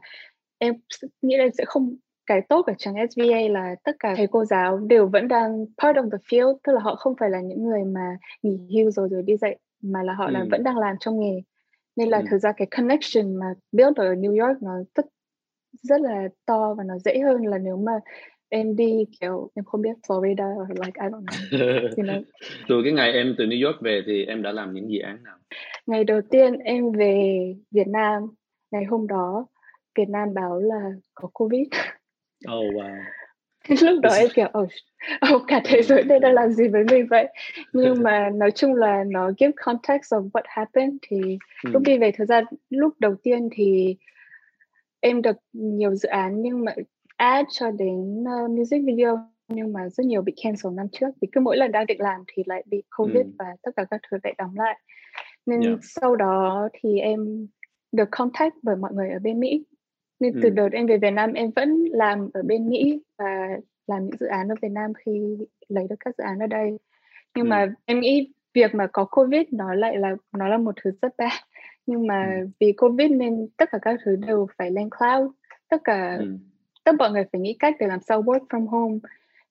em 0.58 0.74
nghĩ 1.22 1.38
là 1.38 1.46
sẽ 1.58 1.66
không 1.66 1.96
cái 2.26 2.42
tốt 2.50 2.66
ở 2.66 2.74
trường 2.78 2.94
SVA 3.10 3.40
là 3.50 3.76
tất 3.84 3.96
cả 4.00 4.14
thầy 4.18 4.28
cô 4.28 4.46
giáo 4.46 4.78
đều 4.78 5.08
vẫn 5.08 5.28
đang 5.28 5.66
part 5.78 5.98
of 5.98 6.10
the 6.10 6.18
field 6.30 6.58
tức 6.64 6.74
là 6.74 6.80
họ 6.82 6.96
không 6.96 7.16
phải 7.20 7.30
là 7.30 7.42
những 7.42 7.64
người 7.64 7.84
mà 7.84 8.18
nghỉ 8.42 8.58
hưu 8.78 8.92
rồi 8.92 9.10
rồi 9.12 9.24
đi 9.24 9.38
dạy 9.38 9.58
mà 9.82 10.04
là 10.04 10.14
họ 10.14 10.26
ừ. 10.26 10.32
là 10.32 10.46
vẫn 10.52 10.64
đang 10.64 10.78
làm 10.78 10.96
trong 11.00 11.20
nghề 11.20 11.42
nên 12.00 12.10
là 12.10 12.18
ừ. 12.18 12.24
thực 12.29 12.38
ra 12.38 12.51
cái 12.51 12.68
connection 12.72 13.36
mà 13.36 13.46
build 13.72 13.96
ở 13.96 14.13
New 14.13 14.48
York 14.48 14.63
nó 14.63 14.72
rất 14.96 15.06
rất 15.82 16.01
là 16.01 16.27
to 16.46 16.74
và 16.77 16.84
nó 16.84 16.98
dễ 16.98 17.20
hơn 17.20 17.46
là 17.46 17.58
nếu 17.58 17.77
mà 17.77 17.91
em 18.50 18.75
đi 18.75 19.06
kiểu 19.20 19.51
em 19.56 19.65
không 19.65 19.82
biết 19.82 19.98
Florida 20.08 20.62
or 20.62 20.70
like 20.86 21.01
I 21.01 21.08
don't 21.10 21.25
know 21.25 21.82
you 21.98 22.03
know. 22.03 22.24
Từ 22.68 22.82
cái 22.84 22.94
ngày 22.94 23.12
em 23.12 23.36
từ 23.38 23.46
New 23.46 23.68
York 23.68 23.82
về 23.82 24.01
thì 24.06 24.25
em 24.25 24.41
đã 24.41 24.51
làm 24.51 24.74
những 24.74 24.91
dự 24.91 25.00
án 25.00 25.24
nào? 25.24 25.38
Ngày 25.86 26.03
đầu 26.03 26.22
tiên 26.29 26.53
em 26.53 26.91
về 26.91 27.39
Việt 27.72 27.88
Nam 27.88 28.24
ngày 28.72 28.84
hôm 28.86 29.08
đó 29.08 29.48
Việt 29.98 30.10
Nam 30.10 30.34
báo 30.34 30.60
là 30.60 30.91
có 31.13 31.29
Covid. 31.34 31.68
Oh 32.51 32.74
wow 32.74 33.19
lúc 33.82 34.00
đó 34.02 34.10
em 34.10 34.28
kiểu 34.36 34.48
oh, 34.60 34.70
oh 35.36 35.42
cả 35.48 35.62
thế 35.66 35.82
giới 35.82 36.04
đây 36.04 36.20
đang 36.20 36.34
làm 36.34 36.52
gì 36.52 36.68
với 36.68 36.84
mình 36.84 37.08
vậy 37.10 37.28
nhưng 37.74 37.96
mà 38.04 38.30
nói 38.30 38.52
chung 38.52 38.74
là 38.74 39.04
nó 39.08 39.32
give 39.38 39.52
context 39.66 40.14
of 40.14 40.30
what 40.30 40.44
happened 40.46 40.94
thì 41.02 41.38
ừ. 41.64 41.70
lúc 41.74 41.82
đi 41.82 41.98
về 41.98 42.12
thời 42.12 42.28
gian 42.28 42.44
lúc 42.70 42.94
đầu 43.00 43.16
tiên 43.24 43.50
thì 43.52 43.98
em 45.00 45.22
được 45.22 45.36
nhiều 45.54 45.96
dự 45.96 46.10
án 46.10 46.42
nhưng 46.42 46.66
mà 46.66 46.72
ad 47.18 47.46
cho 47.52 47.72
đến 47.72 48.24
uh, 48.24 48.50
music 48.50 48.82
video 48.86 49.18
nhưng 49.48 49.74
mà 49.74 49.90
rất 49.90 50.06
nhiều 50.06 50.22
bị 50.22 50.34
cancel 50.44 50.74
năm 50.74 50.88
trước 50.92 51.10
vì 51.22 51.28
cứ 51.32 51.42
mỗi 51.42 51.58
lần 51.58 51.72
đang 51.72 51.86
định 51.86 52.02
làm 52.02 52.24
thì 52.28 52.44
lại 52.46 52.64
bị 52.66 52.84
covid 52.98 53.26
ừ. 53.26 53.32
và 53.40 53.46
tất 53.62 53.72
cả 53.76 53.86
các 53.92 54.02
thứ 54.12 54.18
lại 54.24 54.36
đóng 54.38 54.56
lại 54.56 54.80
nên 55.46 55.62
yeah. 55.62 55.80
sau 55.82 56.16
đó 56.16 56.70
thì 56.74 57.00
em 57.00 57.48
được 57.92 58.08
contact 58.12 58.54
bởi 58.62 58.76
mọi 58.76 58.94
người 58.94 59.10
ở 59.10 59.20
bên 59.20 59.40
Mỹ 59.40 59.64
nên 60.20 60.34
ừ. 60.34 60.40
từ 60.44 60.50
đợt 60.50 60.70
em 60.72 60.88
về 60.88 60.98
Việt 60.98 61.12
Nam 61.12 61.34
em 61.34 61.52
vẫn 61.56 61.86
làm 61.92 62.30
ở 62.34 62.42
bên 62.44 62.70
Mỹ 62.70 63.02
và 63.18 63.48
làm 63.88 64.06
những 64.06 64.18
dự 64.20 64.26
án 64.26 64.48
ở 64.48 64.56
Việt 64.62 64.72
Nam 64.72 64.94
khi 64.94 65.38
lấy 65.70 65.88
được 65.90 65.96
các 66.00 66.16
dự 66.18 66.24
án 66.24 66.40
ở 66.40 66.48
đây 66.48 66.78
nhưng 67.36 67.46
ừ. 67.46 67.50
mà 67.50 67.74
em 67.86 68.00
nghĩ 68.00 68.34
việc 68.54 68.76
mà 68.76 68.88
có 68.88 69.06
covid 69.06 69.42
nó 69.52 69.74
lại 69.74 69.98
là 69.98 70.16
nó 70.38 70.48
là 70.48 70.58
một 70.58 70.76
thứ 70.84 70.92
rất 71.02 71.18
bad 71.18 71.32
nhưng 71.86 72.08
mà 72.08 72.38
ừ. 72.40 72.48
vì 72.60 72.74
covid 72.74 73.12
nên 73.12 73.48
tất 73.58 73.70
cả 73.72 73.80
các 73.82 74.00
thứ 74.06 74.16
đều 74.16 74.48
phải 74.58 74.72
lên 74.72 74.90
cloud 74.90 75.32
tất 75.70 75.82
cả 75.84 76.16
ừ. 76.20 76.38
tất 76.84 76.96
mọi 77.00 77.12
người 77.12 77.24
phải 77.32 77.42
nghĩ 77.42 77.56
cách 77.60 77.76
để 77.80 77.88
làm 77.88 78.00
sao 78.02 78.22
work 78.22 78.46
from 78.50 78.68
home 78.68 78.98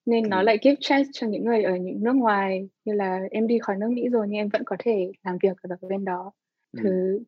nên 0.07 0.25
ừ. 0.25 0.29
nó 0.29 0.43
lại 0.43 0.59
give 0.63 0.77
chance 0.81 1.11
cho 1.13 1.27
những 1.27 1.45
người 1.45 1.63
ở 1.63 1.77
những 1.77 2.05
nước 2.05 2.13
ngoài 2.13 2.69
như 2.85 2.93
là 2.93 3.21
em 3.31 3.47
đi 3.47 3.59
khỏi 3.59 3.77
nước 3.77 3.91
Mỹ 3.91 4.09
rồi 4.09 4.27
nhưng 4.29 4.39
em 4.39 4.49
vẫn 4.49 4.63
có 4.65 4.77
thể 4.79 5.13
làm 5.25 5.39
việc 5.43 5.57
ở 5.63 5.89
bên 5.89 6.05
đó 6.05 6.33
ừ. 6.73 6.81
thứ 6.83 7.21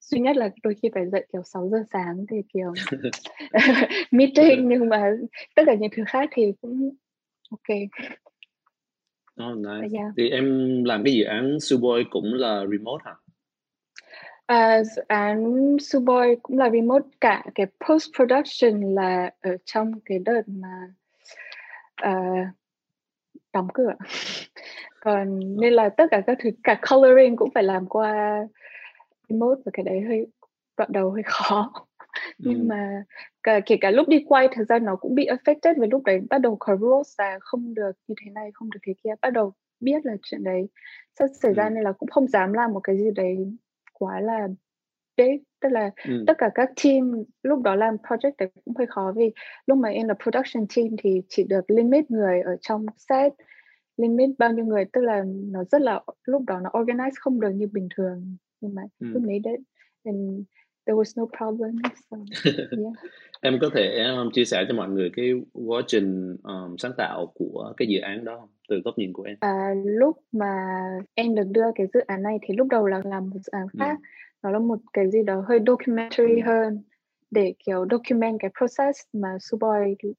duy 0.00 0.20
nhất 0.20 0.36
là 0.36 0.50
đôi 0.62 0.74
khi 0.82 0.88
phải 0.94 1.06
dậy 1.12 1.26
kiểu 1.32 1.42
6 1.44 1.68
giờ 1.68 1.78
sáng 1.92 2.24
thì 2.30 2.36
kiểu 2.52 2.72
meeting 4.10 4.68
nhưng 4.68 4.88
mà 4.88 5.10
tất 5.54 5.62
cả 5.66 5.74
những 5.74 5.90
thứ 5.96 6.02
khác 6.06 6.28
thì 6.32 6.52
cũng 6.60 6.90
ok 7.50 7.78
Oh, 9.42 9.56
nice. 9.56 9.98
Yeah. 9.98 10.12
Thì 10.16 10.30
em 10.30 10.84
làm 10.84 11.04
cái 11.04 11.14
dự 11.14 11.24
án 11.24 11.60
Suboy 11.60 12.04
cũng 12.10 12.34
là 12.34 12.64
remote 12.70 13.02
hả? 13.04 13.14
À, 14.46 14.82
dự 14.84 15.02
án 15.08 15.66
Suboy 15.80 16.34
cũng 16.42 16.58
là 16.58 16.70
remote 16.70 17.06
cả 17.20 17.44
cái 17.54 17.66
post 17.88 18.08
production 18.16 18.94
là 18.94 19.30
ở 19.40 19.56
trong 19.64 19.92
cái 20.04 20.18
đợt 20.18 20.42
mà 20.46 20.94
uh, 22.06 22.46
đóng 23.52 23.68
cửa 23.74 23.94
còn 25.00 25.40
nên 25.60 25.72
là 25.72 25.88
tất 25.88 26.04
cả 26.10 26.22
các 26.26 26.38
thứ 26.42 26.50
cả 26.62 26.80
coloring 26.90 27.36
cũng 27.36 27.50
phải 27.54 27.62
làm 27.62 27.86
qua 27.86 28.46
remote 29.28 29.60
và 29.64 29.70
cái 29.72 29.84
đấy 29.84 30.00
hơi 30.00 30.26
đoạn 30.76 30.92
đầu 30.92 31.10
hơi 31.10 31.22
khó 31.26 31.72
nhưng 32.38 32.60
ừ. 32.60 32.64
mà 32.66 33.04
cả, 33.42 33.60
kể 33.66 33.76
cả 33.80 33.90
lúc 33.90 34.08
đi 34.08 34.24
quay 34.26 34.48
thời 34.52 34.64
gian 34.64 34.84
nó 34.84 34.96
cũng 34.96 35.14
bị 35.14 35.26
affected 35.26 35.74
vì 35.80 35.86
lúc 35.90 36.02
đấy 36.04 36.20
bắt 36.30 36.38
đầu 36.38 36.56
có 36.60 36.76
rules 36.76 37.14
là 37.18 37.38
không 37.40 37.74
được 37.74 37.92
như 38.08 38.14
thế 38.24 38.30
này 38.30 38.50
không 38.54 38.70
được 38.70 38.80
thế 38.86 38.94
kia 39.04 39.14
bắt 39.22 39.30
đầu 39.30 39.52
biết 39.80 40.06
là 40.06 40.16
chuyện 40.22 40.44
đấy 40.44 40.68
sắp 41.18 41.26
xảy 41.42 41.54
ra 41.54 41.64
ừ. 41.64 41.70
nên 41.70 41.84
là 41.84 41.92
cũng 41.92 42.08
không 42.08 42.28
dám 42.28 42.52
làm 42.52 42.72
một 42.72 42.80
cái 42.80 42.96
gì 42.98 43.10
đấy 43.14 43.36
quá 43.92 44.20
là 44.20 44.48
big 45.16 45.42
tức 45.60 45.68
là 45.68 45.90
ừ. 46.04 46.24
tất 46.26 46.34
cả 46.38 46.50
các 46.54 46.70
team 46.84 47.24
lúc 47.42 47.62
đó 47.62 47.74
làm 47.74 47.96
project 47.96 48.32
đấy 48.38 48.48
cũng 48.64 48.74
hơi 48.76 48.86
khó 48.86 49.12
vì 49.16 49.32
lúc 49.66 49.78
mà 49.78 49.88
em 49.88 50.08
là 50.08 50.14
production 50.22 50.66
team 50.76 50.88
thì 50.98 51.22
chỉ 51.28 51.44
được 51.44 51.70
limit 51.70 52.10
người 52.10 52.40
ở 52.40 52.56
trong 52.60 52.86
set 52.98 53.32
limit 53.96 54.30
bao 54.38 54.52
nhiêu 54.52 54.64
người 54.64 54.84
tức 54.92 55.00
là 55.00 55.22
nó 55.26 55.64
rất 55.64 55.80
là 55.82 56.00
lúc 56.24 56.42
đó 56.46 56.60
nó 56.60 56.70
organize 56.70 57.10
không 57.20 57.40
được 57.40 57.50
như 57.50 57.66
bình 57.72 57.88
thường 57.96 58.36
nhưng 58.64 58.74
mà 58.74 58.82
ừ. 59.00 59.20
made 59.20 59.50
it 59.52 59.60
and 60.04 60.44
there 60.86 60.96
was 60.96 61.16
no 61.16 61.26
problem 61.38 61.76
so, 62.10 62.16
yeah. 62.70 62.92
em 63.40 63.58
có 63.60 63.70
thể 63.74 64.04
um, 64.04 64.30
chia 64.30 64.44
sẻ 64.44 64.64
cho 64.68 64.74
mọi 64.74 64.88
người 64.88 65.10
cái 65.16 65.32
quá 65.52 65.82
trình 65.86 66.36
um, 66.42 66.76
sáng 66.76 66.92
tạo 66.96 67.32
của 67.34 67.72
cái 67.76 67.88
dự 67.88 68.00
án 68.00 68.24
đó 68.24 68.48
từ 68.68 68.80
góc 68.84 68.98
nhìn 68.98 69.12
của 69.12 69.22
em 69.22 69.36
à, 69.40 69.74
lúc 69.84 70.18
mà 70.32 70.56
em 71.14 71.34
được 71.34 71.46
đưa 71.50 71.66
cái 71.74 71.86
dự 71.94 72.00
án 72.06 72.22
này 72.22 72.38
thì 72.42 72.54
lúc 72.56 72.66
đầu 72.70 72.86
là 72.86 73.02
làm 73.04 73.30
một 73.30 73.36
dự 73.44 73.50
án 73.50 73.66
khác 73.78 73.96
ừ. 74.00 74.06
nó 74.42 74.50
là 74.50 74.58
một 74.58 74.78
cái 74.92 75.10
gì 75.10 75.22
đó 75.22 75.44
hơi 75.48 75.58
documentary 75.66 76.34
ừ. 76.34 76.46
hơn 76.46 76.82
để 77.30 77.54
kiểu 77.66 77.86
document 77.90 78.36
cái 78.40 78.50
process 78.58 79.00
mà 79.12 79.28
Suboy 79.40 80.10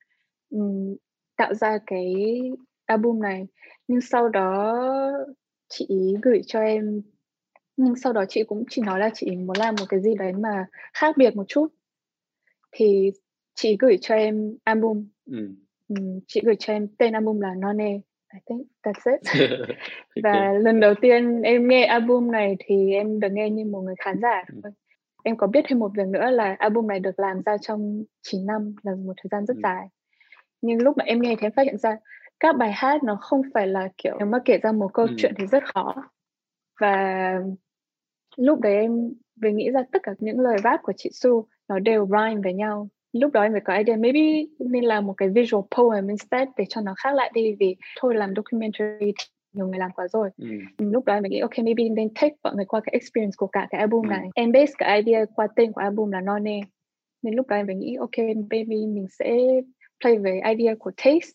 um, 0.49 0.95
tạo 1.37 1.53
ra 1.53 1.77
cái 1.87 2.15
album 2.85 3.21
này 3.21 3.47
nhưng 3.87 4.01
sau 4.01 4.29
đó 4.29 4.81
chị 5.69 6.15
gửi 6.21 6.41
cho 6.45 6.59
em 6.59 7.01
nhưng 7.77 7.95
sau 7.95 8.13
đó 8.13 8.25
chị 8.29 8.43
cũng 8.43 8.63
chỉ 8.69 8.81
nói 8.81 8.99
là 8.99 9.09
chị 9.13 9.35
muốn 9.35 9.57
làm 9.57 9.75
một 9.79 9.85
cái 9.89 10.01
gì 10.01 10.15
đấy 10.15 10.33
mà 10.33 10.65
khác 10.93 11.17
biệt 11.17 11.35
một 11.35 11.45
chút 11.47 11.67
thì 12.71 13.11
chị 13.55 13.77
gửi 13.79 13.97
cho 14.01 14.15
em 14.15 14.57
album 14.63 15.07
ừ. 15.25 15.55
chị 16.27 16.41
gửi 16.43 16.55
cho 16.59 16.73
em 16.73 16.87
tên 16.97 17.13
album 17.13 17.39
là 17.39 17.55
None 17.55 17.99
I 18.33 18.39
think 18.45 18.67
that's 18.83 19.11
it 19.11 19.49
và 20.23 20.53
lần 20.53 20.79
đầu 20.79 20.93
tiên 21.01 21.41
em 21.41 21.67
nghe 21.67 21.85
album 21.85 22.31
này 22.31 22.55
thì 22.59 22.93
em 22.93 23.19
được 23.19 23.31
nghe 23.31 23.49
như 23.49 23.65
một 23.65 23.81
người 23.81 23.95
khán 23.97 24.19
giả 24.21 24.43
ừ. 24.63 24.69
em 25.23 25.37
có 25.37 25.47
biết 25.47 25.65
thêm 25.67 25.79
một 25.79 25.91
việc 25.97 26.07
nữa 26.07 26.29
là 26.29 26.55
album 26.59 26.87
này 26.87 26.99
được 26.99 27.19
làm 27.19 27.41
ra 27.45 27.57
trong 27.57 28.03
9 28.21 28.45
năm 28.45 28.75
là 28.83 28.95
một 28.95 29.13
thời 29.17 29.29
gian 29.31 29.45
rất 29.45 29.57
ừ. 29.57 29.61
dài 29.63 29.87
nhưng 30.61 30.81
lúc 30.81 30.97
mà 30.97 31.03
em 31.03 31.21
nghe 31.21 31.35
thì 31.39 31.45
em 31.45 31.51
phát 31.51 31.63
hiện 31.63 31.77
ra 31.77 31.97
các 32.39 32.57
bài 32.57 32.71
hát 32.71 33.03
nó 33.03 33.17
không 33.21 33.41
phải 33.53 33.67
là 33.67 33.89
kiểu 33.97 34.15
nếu 34.19 34.27
mà 34.27 34.39
kể 34.45 34.57
ra 34.57 34.71
một 34.71 34.93
câu 34.93 35.05
ừ. 35.05 35.13
chuyện 35.17 35.33
thì 35.37 35.45
rất 35.47 35.63
khó 35.73 35.95
và 36.81 37.39
lúc 38.37 38.59
đấy 38.59 38.75
em 38.75 39.13
về 39.41 39.51
nghĩ 39.53 39.69
ra 39.71 39.83
tất 39.91 39.99
cả 40.03 40.11
những 40.19 40.39
lời 40.39 40.57
rap 40.63 40.79
của 40.83 40.93
chị 40.97 41.09
Su 41.13 41.47
nó 41.67 41.79
đều 41.79 42.07
rhyme 42.07 42.41
với 42.43 42.53
nhau 42.53 42.89
lúc 43.13 43.31
đó 43.31 43.41
em 43.41 43.51
mới 43.51 43.61
có 43.61 43.77
idea 43.77 43.97
maybe 43.97 44.45
nên 44.59 44.83
làm 44.83 45.05
một 45.05 45.13
cái 45.17 45.29
visual 45.29 45.63
poem 45.77 46.07
instead 46.07 46.47
để 46.57 46.65
cho 46.69 46.81
nó 46.81 46.93
khác 46.97 47.13
lại 47.13 47.31
đi 47.33 47.55
vì 47.59 47.75
thôi 47.99 48.15
làm 48.15 48.33
documentary 48.35 49.11
nhiều 49.53 49.67
người 49.67 49.79
làm 49.79 49.91
quá 49.95 50.07
rồi 50.07 50.29
ừ. 50.37 50.47
lúc 50.77 51.05
đó 51.05 51.13
em 51.13 51.23
mới 51.23 51.29
nghĩ 51.29 51.39
ok 51.39 51.57
maybe 51.57 51.89
nên 51.89 52.09
take 52.13 52.35
mọi 52.43 52.55
người 52.55 52.65
qua 52.65 52.81
cái 52.83 52.91
experience 52.93 53.33
của 53.37 53.47
cả 53.47 53.67
cái 53.69 53.79
album 53.79 54.01
ừ. 54.03 54.09
này 54.09 54.29
em 54.35 54.51
base 54.51 54.73
cái 54.77 55.01
idea 55.01 55.25
qua 55.35 55.47
tên 55.55 55.71
của 55.71 55.81
album 55.81 56.11
là 56.11 56.21
None 56.21 56.59
nên 57.21 57.35
lúc 57.35 57.47
đó 57.47 57.55
em 57.55 57.67
mới 57.67 57.75
nghĩ 57.75 57.95
ok 57.95 58.17
maybe 58.49 58.75
mình 58.75 59.07
sẽ 59.19 59.37
play 60.03 60.17
về 60.17 60.41
idea 60.57 60.75
của 60.79 60.91
taste 60.97 61.31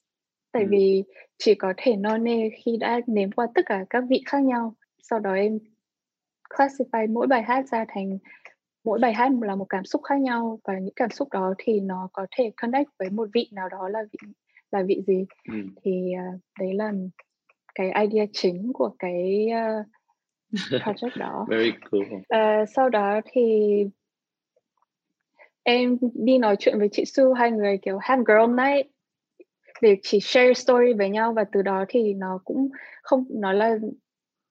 tại 0.52 0.62
ừ. 0.62 0.68
vì 0.70 1.04
chỉ 1.38 1.54
có 1.54 1.72
thể 1.76 1.96
None 1.96 2.48
khi 2.64 2.76
đã 2.80 3.00
nếm 3.06 3.32
qua 3.32 3.46
tất 3.54 3.62
cả 3.66 3.84
các 3.90 4.04
vị 4.08 4.22
khác 4.26 4.42
nhau 4.42 4.74
sau 5.02 5.18
đó 5.18 5.34
em 5.34 5.58
classify 6.50 7.12
mỗi 7.12 7.26
bài 7.26 7.42
hát 7.42 7.68
ra 7.68 7.84
thành 7.88 8.18
mỗi 8.84 8.98
bài 8.98 9.14
hát 9.14 9.32
là 9.42 9.54
một 9.54 9.66
cảm 9.68 9.84
xúc 9.84 10.02
khác 10.04 10.20
nhau 10.20 10.58
và 10.64 10.78
những 10.78 10.94
cảm 10.96 11.10
xúc 11.10 11.28
đó 11.32 11.54
thì 11.58 11.80
nó 11.80 12.08
có 12.12 12.26
thể 12.36 12.52
connect 12.62 12.90
với 12.98 13.10
một 13.10 13.28
vị 13.34 13.48
nào 13.52 13.68
đó 13.68 13.88
là 13.88 14.02
vị 14.12 14.28
là 14.70 14.82
vị 14.82 15.02
gì 15.06 15.26
ừ. 15.48 15.54
thì 15.82 16.12
uh, 16.34 16.40
đấy 16.60 16.74
là 16.74 16.92
cái 17.74 18.08
idea 18.08 18.26
chính 18.32 18.72
của 18.72 18.94
cái 18.98 19.48
uh, 19.48 19.86
project 20.82 21.18
đó. 21.18 21.46
Very 21.50 21.72
cool. 21.90 22.02
Uh, 22.02 22.68
sau 22.74 22.88
đó 22.88 23.20
thì 23.32 23.84
em 25.62 25.98
đi 26.14 26.38
nói 26.38 26.56
chuyện 26.58 26.78
với 26.78 26.88
chị 26.92 27.04
Su 27.04 27.32
hai 27.32 27.50
người 27.50 27.78
kiểu 27.82 27.98
have 27.98 28.22
girl 28.26 28.54
night 28.54 28.86
để 29.82 29.96
chỉ 30.02 30.20
share 30.20 30.54
story 30.54 30.92
với 30.92 31.10
nhau 31.10 31.32
và 31.32 31.44
từ 31.52 31.62
đó 31.62 31.84
thì 31.88 32.14
nó 32.14 32.38
cũng 32.44 32.68
không 33.02 33.24
nó 33.30 33.52
là 33.52 33.78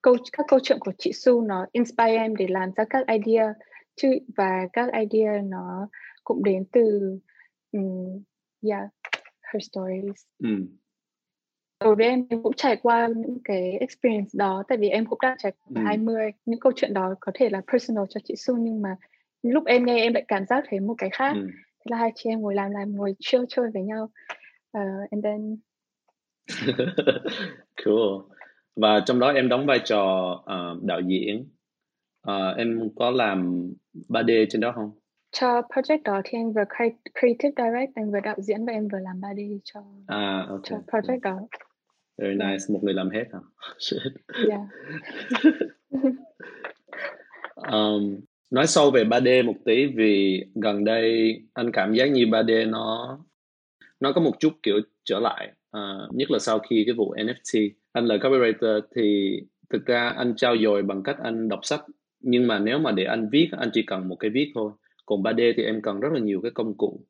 câu 0.02 0.18
các 0.32 0.46
câu 0.48 0.60
chuyện 0.64 0.80
của 0.80 0.92
chị 0.98 1.12
Su 1.14 1.42
nó 1.42 1.66
inspire 1.72 2.18
em 2.18 2.36
để 2.36 2.48
làm 2.48 2.72
ra 2.76 2.84
các 2.90 3.08
idea 3.08 3.54
chứ 3.96 4.08
và 4.38 4.68
các 4.74 4.90
idea 4.94 5.42
nó 5.42 5.88
cũng 6.24 6.44
đến 6.44 6.66
từ 6.72 7.18
um, 7.72 8.24
yeah 8.70 8.84
her 9.54 9.64
stories. 9.64 10.26
Ừ. 10.44 10.50
Đối 11.80 11.96
với 11.96 12.06
em, 12.06 12.26
em 12.30 12.44
cũng 12.44 12.54
trải 12.54 12.76
qua 12.76 13.08
những 13.16 13.38
cái 13.44 13.72
experience 13.72 14.30
đó 14.34 14.64
tại 14.68 14.78
vì 14.78 14.90
em 14.90 15.06
cũng 15.06 15.20
đã 15.22 15.36
trải 15.40 15.52
qua 15.52 15.82
ừ. 15.82 15.86
20 15.86 16.32
những 16.46 16.60
câu 16.60 16.72
chuyện 16.76 16.94
đó 16.94 17.16
có 17.20 17.32
thể 17.36 17.50
là 17.50 17.62
personal 17.72 18.04
cho 18.10 18.20
chị 18.24 18.36
Su 18.38 18.58
nhưng 18.58 18.82
mà 18.82 18.96
lúc 19.44 19.66
em 19.66 19.86
nghe 19.86 20.02
em 20.02 20.14
lại 20.14 20.26
cảm 20.28 20.46
giác 20.46 20.64
thấy 20.70 20.80
một 20.80 20.96
cái 20.98 21.10
khác. 21.10 21.32
Ừ. 21.36 21.48
Thế 21.52 21.86
là 21.86 21.98
hai 21.98 22.12
chị 22.16 22.30
em 22.30 22.42
ngồi 22.42 22.56
làm 22.56 22.72
làm 22.72 22.96
ngồi 22.96 23.16
chill 23.20 23.44
chơi 23.50 23.70
với 23.74 23.84
nhau. 23.84 24.10
Uh, 24.78 25.10
and 25.12 25.24
then 25.24 25.58
cool 27.86 28.39
và 28.82 29.00
trong 29.06 29.20
đó 29.20 29.32
em 29.32 29.50
đóng 29.50 29.66
vai 29.66 29.80
trò 29.86 30.34
uh, 30.40 30.84
đạo 30.84 31.02
diễn. 31.02 31.50
Uh, 32.28 32.58
em 32.58 32.90
có 32.96 33.12
làm 33.12 33.70
3D 34.10 34.46
trên 34.50 34.62
đó 34.62 34.72
không? 34.76 34.92
Cho 35.32 35.62
project 35.62 36.00
đó 36.04 36.22
thì 36.24 36.38
em 36.38 36.54
vừa 36.54 36.64
creative 37.20 37.52
direct 37.58 37.96
em 37.96 38.12
vừa 38.12 38.20
đạo 38.24 38.36
diễn 38.38 38.66
và 38.66 38.74
em 38.74 38.88
vừa 38.88 39.00
làm 39.00 39.22
3D 39.22 39.60
cho 39.64 39.84
à, 40.08 40.46
okay. 40.50 40.60
cho 40.64 40.78
project 40.88 41.20
đó. 41.22 41.40
Very 42.18 42.36
nice 42.36 42.66
một 42.70 42.80
người 42.84 42.94
làm 42.94 43.10
hết 43.10 43.24
hả? 43.34 43.40
Yeah. 44.50 44.62
um, 47.72 48.20
nói 48.50 48.68
sâu 48.68 48.92
về 48.92 49.04
3D 49.04 49.46
một 49.46 49.56
tí 49.66 49.86
vì 49.86 50.46
gần 50.56 50.84
đây 50.84 51.38
anh 51.54 51.72
cảm 51.72 51.94
giác 51.94 52.06
như 52.06 52.26
3D 52.26 52.70
nó 52.70 53.20
nó 54.00 54.12
có 54.14 54.22
một 54.22 54.40
chút 54.40 54.54
kiểu 54.64 54.80
trở 55.04 55.20
lại 55.20 55.52
uh, 55.78 56.16
nhất 56.16 56.32
là 56.32 56.40
sau 56.40 56.60
khi 56.60 56.84
cái 56.86 56.94
vụ 56.94 57.14
NFT 57.16 57.70
anh 57.92 58.06
là 58.06 58.18
copywriter 58.18 58.82
thì 58.96 59.40
thực 59.70 59.86
ra 59.86 60.10
anh 60.10 60.34
trao 60.36 60.56
dồi 60.64 60.84
bằng 60.84 61.04
cách 61.04 61.18
anh 61.24 61.50
đọc 61.50 61.60
sách. 61.64 61.82
Nhưng 62.20 62.48
mà 62.48 62.60
nếu 62.60 62.80
mà 62.80 62.92
để 62.92 63.04
anh 63.04 63.30
viết, 63.32 63.50
anh 63.58 63.70
chỉ 63.74 63.84
cần 63.84 64.08
một 64.08 64.16
cái 64.16 64.32
viết 64.32 64.52
thôi. 64.56 64.72
Còn 65.06 65.24
3D 65.24 65.54
thì 65.58 65.64
em 65.64 65.82
cần 65.82 66.00
rất 66.00 66.10
là 66.14 66.20
nhiều 66.20 66.42
cái 66.42 66.52
công 66.52 66.78
cụ. 66.78 67.06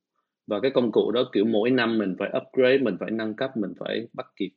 Và 0.47 0.59
cái 0.59 0.71
công 0.71 0.91
cụ 0.91 1.11
đó 1.11 1.29
kiểu 1.33 1.45
mỗi 1.45 1.71
năm 1.71 1.97
mình 1.97 2.15
phải 2.19 2.29
upgrade, 2.37 2.77
mình 2.77 2.97
phải 2.99 3.11
nâng 3.11 3.35
cấp, 3.35 3.57
mình 3.57 3.73
phải 3.79 4.07
bắt 4.13 4.25
kịp. 4.35 4.49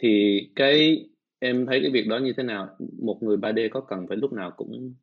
Thì 0.00 0.40
cái, 0.56 1.04
em 1.38 1.66
thấy 1.66 1.80
cái 1.80 1.90
việc 1.90 2.08
đó 2.08 2.18
như 2.18 2.32
thế 2.36 2.42
nào? 2.42 2.68
Một 3.02 3.18
người 3.22 3.36
3D 3.36 3.68
có 3.70 3.80
cần 3.80 4.06
phải 4.08 4.16
lúc 4.16 4.32
nào 4.32 4.50
cũng 4.56 4.94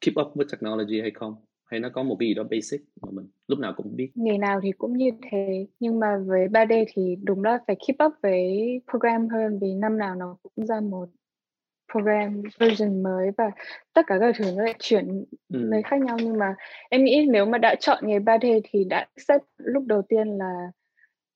keep 0.00 0.26
up 0.26 0.34
với 0.34 0.46
technology 0.52 1.00
hay 1.00 1.10
không? 1.10 1.34
Hay 1.70 1.80
nó 1.80 1.88
có 1.94 2.02
một 2.02 2.16
cái 2.20 2.28
gì 2.28 2.34
đó 2.34 2.42
basic 2.50 2.80
mà 3.02 3.08
mình 3.12 3.26
lúc 3.46 3.58
nào 3.58 3.72
cũng 3.76 3.96
biết 3.96 4.10
nghề 4.14 4.38
nào 4.38 4.60
thì 4.62 4.72
cũng 4.78 4.96
như 4.96 5.10
thế 5.30 5.66
nhưng 5.80 6.00
mà 6.00 6.18
với 6.26 6.48
3D 6.48 6.84
thì 6.94 7.16
đúng 7.22 7.44
là 7.44 7.58
phải 7.66 7.76
keep 7.86 8.06
up 8.06 8.12
với 8.22 8.80
program 8.90 9.28
hơn 9.28 9.58
vì 9.62 9.74
năm 9.74 9.98
nào 9.98 10.14
nó 10.14 10.36
cũng 10.42 10.66
ra 10.66 10.80
một 10.80 11.08
program 11.92 12.42
version 12.58 13.02
mới 13.02 13.30
và 13.38 13.50
tất 13.92 14.02
cả 14.06 14.18
các 14.20 14.34
thứ 14.38 14.44
nó 14.56 14.62
lại 14.62 14.74
chuyển 14.78 15.24
ừ. 15.52 15.58
nơi 15.58 15.82
khác 15.82 16.00
nhau 16.00 16.16
nhưng 16.20 16.38
mà 16.38 16.54
em 16.90 17.04
nghĩ 17.04 17.26
nếu 17.30 17.46
mà 17.46 17.58
đã 17.58 17.74
chọn 17.80 18.06
nghề 18.06 18.18
3D 18.18 18.60
thì 18.64 18.84
đã 18.84 19.06
set 19.16 19.40
lúc 19.58 19.84
đầu 19.86 20.02
tiên 20.08 20.28
là 20.28 20.70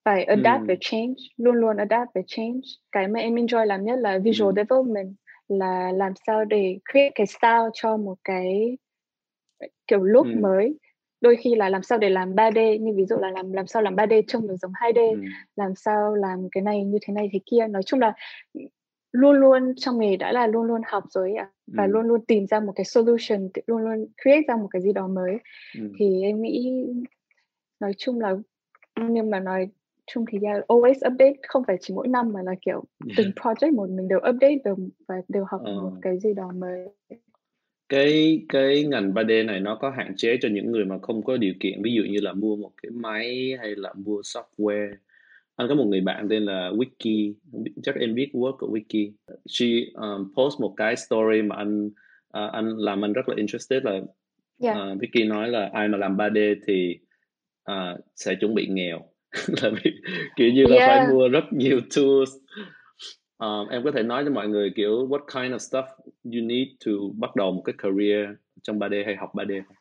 phải 0.04 0.24
adapt 0.24 0.60
ừ. 0.60 0.66
với 0.66 0.76
change 0.80 1.14
luôn 1.36 1.54
luôn 1.54 1.76
adapt 1.76 2.10
với 2.14 2.24
change 2.26 2.60
cái 2.92 3.08
mà 3.08 3.20
em 3.20 3.34
enjoy 3.34 3.64
làm 3.64 3.84
nhất 3.84 3.98
là 3.98 4.18
visual 4.18 4.58
ừ. 4.58 4.62
development 4.62 5.14
là 5.48 5.92
làm 5.92 6.12
sao 6.26 6.44
để 6.44 6.78
create 6.92 7.12
cái 7.14 7.26
style 7.26 7.70
cho 7.74 7.96
một 7.96 8.16
cái 8.24 8.76
kiểu 9.86 10.02
look 10.02 10.26
ừ. 10.26 10.40
mới 10.40 10.78
đôi 11.20 11.36
khi 11.36 11.54
là 11.54 11.68
làm 11.68 11.82
sao 11.82 11.98
để 11.98 12.10
làm 12.10 12.34
3D 12.34 12.78
như 12.78 12.92
ví 12.96 13.04
dụ 13.04 13.16
là 13.16 13.30
làm 13.30 13.52
làm 13.52 13.66
sao 13.66 13.82
làm 13.82 13.96
3D 13.96 14.22
trông 14.26 14.48
được 14.48 14.56
giống 14.56 14.72
2D 14.72 15.10
ừ. 15.10 15.20
làm 15.56 15.74
sao 15.74 16.14
làm 16.14 16.48
cái 16.52 16.62
này 16.62 16.84
như 16.84 16.98
thế 17.02 17.14
này 17.14 17.28
thế 17.32 17.38
kia 17.46 17.66
nói 17.70 17.82
chung 17.82 18.00
là 18.00 18.12
luôn 19.12 19.36
luôn 19.36 19.74
trong 19.76 19.98
nghề 19.98 20.16
đã 20.16 20.32
là 20.32 20.46
luôn 20.46 20.64
luôn 20.64 20.80
học 20.86 21.04
rồi 21.10 21.34
ạ 21.34 21.50
và 21.66 21.84
ừ. 21.84 21.88
luôn 21.88 22.06
luôn 22.06 22.24
tìm 22.24 22.46
ra 22.46 22.60
một 22.60 22.72
cái 22.76 22.84
solution 22.84 23.48
luôn 23.66 23.82
luôn 23.82 24.06
create 24.22 24.42
ra 24.48 24.56
một 24.56 24.68
cái 24.70 24.82
gì 24.82 24.92
đó 24.92 25.06
mới 25.06 25.38
ừ. 25.78 25.92
thì 25.98 26.22
em 26.22 26.42
nghĩ 26.42 26.86
nói 27.80 27.92
chung 27.98 28.20
là 28.20 28.36
nhưng 28.96 29.30
mà 29.30 29.40
nói 29.40 29.68
chung 30.06 30.24
thì 30.28 30.38
yeah, 30.42 30.64
always 30.68 31.12
update 31.12 31.34
không 31.48 31.62
phải 31.66 31.76
chỉ 31.80 31.94
mỗi 31.94 32.08
năm 32.08 32.32
mà 32.32 32.42
là 32.42 32.52
kiểu 32.62 32.84
từng 33.16 33.30
project 33.36 33.74
một 33.74 33.90
mình 33.90 34.08
đều 34.08 34.18
update 34.18 34.58
được 34.64 34.78
và 35.08 35.14
đều 35.28 35.44
học 35.48 35.60
uh. 35.60 35.82
một 35.82 35.92
cái 36.02 36.18
gì 36.18 36.34
đó 36.34 36.52
mới 36.54 36.88
cái 37.94 38.42
cái 38.48 38.84
ngành 38.84 39.12
3D 39.12 39.46
này 39.46 39.60
nó 39.60 39.74
có 39.74 39.90
hạn 39.90 40.14
chế 40.16 40.38
cho 40.40 40.48
những 40.48 40.72
người 40.72 40.84
mà 40.84 40.98
không 41.02 41.24
có 41.24 41.36
điều 41.36 41.54
kiện. 41.60 41.82
Ví 41.82 41.94
dụ 41.94 42.02
như 42.02 42.20
là 42.20 42.32
mua 42.32 42.56
một 42.56 42.70
cái 42.82 42.90
máy 42.90 43.54
hay 43.58 43.74
là 43.76 43.92
mua 43.92 44.20
software. 44.20 44.94
Anh 45.56 45.68
có 45.68 45.74
một 45.74 45.84
người 45.84 46.00
bạn 46.00 46.28
tên 46.30 46.44
là 46.44 46.70
Wiki. 46.70 47.34
Chắc 47.82 47.94
em 47.96 48.14
biết 48.14 48.30
work 48.32 48.56
của 48.56 48.68
Wiki. 48.76 49.12
She 49.48 49.66
um, 49.94 50.32
post 50.36 50.60
một 50.60 50.74
cái 50.76 50.96
story 50.96 51.42
mà 51.42 51.56
anh 51.56 51.86
uh, 51.86 52.52
anh 52.52 52.68
làm 52.78 53.04
anh 53.04 53.12
rất 53.12 53.28
là 53.28 53.34
interested 53.36 53.82
là 53.84 54.00
yeah. 54.62 54.76
uh, 54.76 55.02
Wiki 55.02 55.28
nói 55.28 55.48
là 55.48 55.70
ai 55.72 55.88
mà 55.88 55.98
làm 55.98 56.16
3D 56.16 56.54
thì 56.66 56.98
uh, 57.70 58.00
sẽ 58.16 58.34
chuẩn 58.40 58.54
bị 58.54 58.66
nghèo. 58.66 59.00
Là 59.62 59.70
vì, 59.70 59.90
kiểu 60.36 60.52
như 60.52 60.64
là 60.66 60.76
yeah. 60.76 60.88
phải 60.88 61.14
mua 61.14 61.28
rất 61.28 61.44
nhiều 61.52 61.80
tools 61.96 62.30
um, 63.44 63.68
em 63.68 63.84
có 63.84 63.90
thể 63.94 64.02
nói 64.02 64.24
cho 64.24 64.30
mọi 64.30 64.48
người 64.48 64.72
kiểu 64.76 65.08
what 65.08 65.20
kind 65.34 65.54
of 65.54 65.58
stuff 65.58 65.86
you 66.24 66.42
need 66.42 66.68
to 66.86 66.92
bắt 67.18 67.36
đầu 67.36 67.52
một 67.52 67.62
cái 67.64 67.74
career 67.78 68.28
trong 68.62 68.78
3D 68.78 69.04
hay 69.04 69.16
học 69.16 69.34
3D 69.34 69.62
không? 69.66 69.76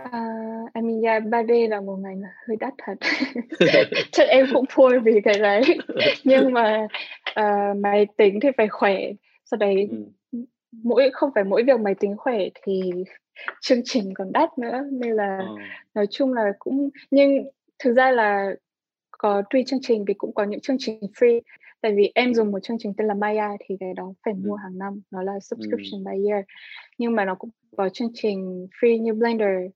Uh, 0.00 0.74
I 0.74 0.82
mean, 0.82 1.02
yeah, 1.02 1.22
3D 1.22 1.68
là 1.68 1.80
một 1.80 1.96
ngành 1.96 2.22
hơi 2.48 2.56
đắt 2.60 2.72
thật. 2.78 2.94
Chắc 4.12 4.28
em 4.28 4.46
cũng 4.52 4.64
poor 4.76 4.94
vì 5.04 5.20
cái 5.24 5.38
đấy. 5.38 5.62
Nhưng 6.24 6.52
mà 6.52 6.86
uh, 7.40 7.76
máy 7.76 8.06
tính 8.16 8.38
thì 8.42 8.48
phải 8.56 8.68
khỏe. 8.68 8.98
Sau 9.44 9.58
đấy 9.58 9.88
ừ. 9.90 10.38
mỗi 10.84 11.10
không 11.12 11.30
phải 11.34 11.44
mỗi 11.44 11.62
việc 11.62 11.80
máy 11.80 11.94
tính 12.00 12.16
khỏe 12.16 12.38
thì 12.62 12.92
chương 13.60 13.80
trình 13.84 14.14
còn 14.14 14.32
đắt 14.32 14.58
nữa 14.58 14.80
nên 14.92 15.12
là 15.12 15.38
ừ. 15.38 15.54
nói 15.94 16.06
chung 16.10 16.32
là 16.32 16.52
cũng 16.58 16.90
nhưng 17.10 17.44
thực 17.78 17.92
ra 17.92 18.10
là 18.10 18.54
có 19.10 19.42
tùy 19.50 19.64
chương 19.66 19.80
trình 19.82 20.04
vì 20.04 20.14
cũng 20.14 20.34
có 20.34 20.44
những 20.44 20.60
chương 20.60 20.76
trình 20.78 21.00
free 21.14 21.40
tại 21.82 21.92
vì 21.96 22.12
em 22.14 22.34
dùng 22.34 22.50
một 22.50 22.58
chương 22.62 22.76
trình 22.80 22.94
tên 22.96 23.06
là 23.06 23.14
Maya 23.14 23.56
thì 23.60 23.76
cái 23.80 23.94
đó 23.94 24.12
phải 24.24 24.34
mua 24.34 24.54
hàng 24.54 24.78
năm 24.78 25.00
nó 25.10 25.22
là 25.22 25.40
subscription 25.40 26.04
by 26.04 26.28
year. 26.28 26.44
Nhưng 26.98 27.16
mà 27.16 27.24
nó 27.24 27.34
cũng 27.34 27.50
có 27.76 27.88
chương 27.88 28.10
trình 28.14 28.66
free 28.80 29.00
như 29.00 29.14
Blender. 29.14 29.70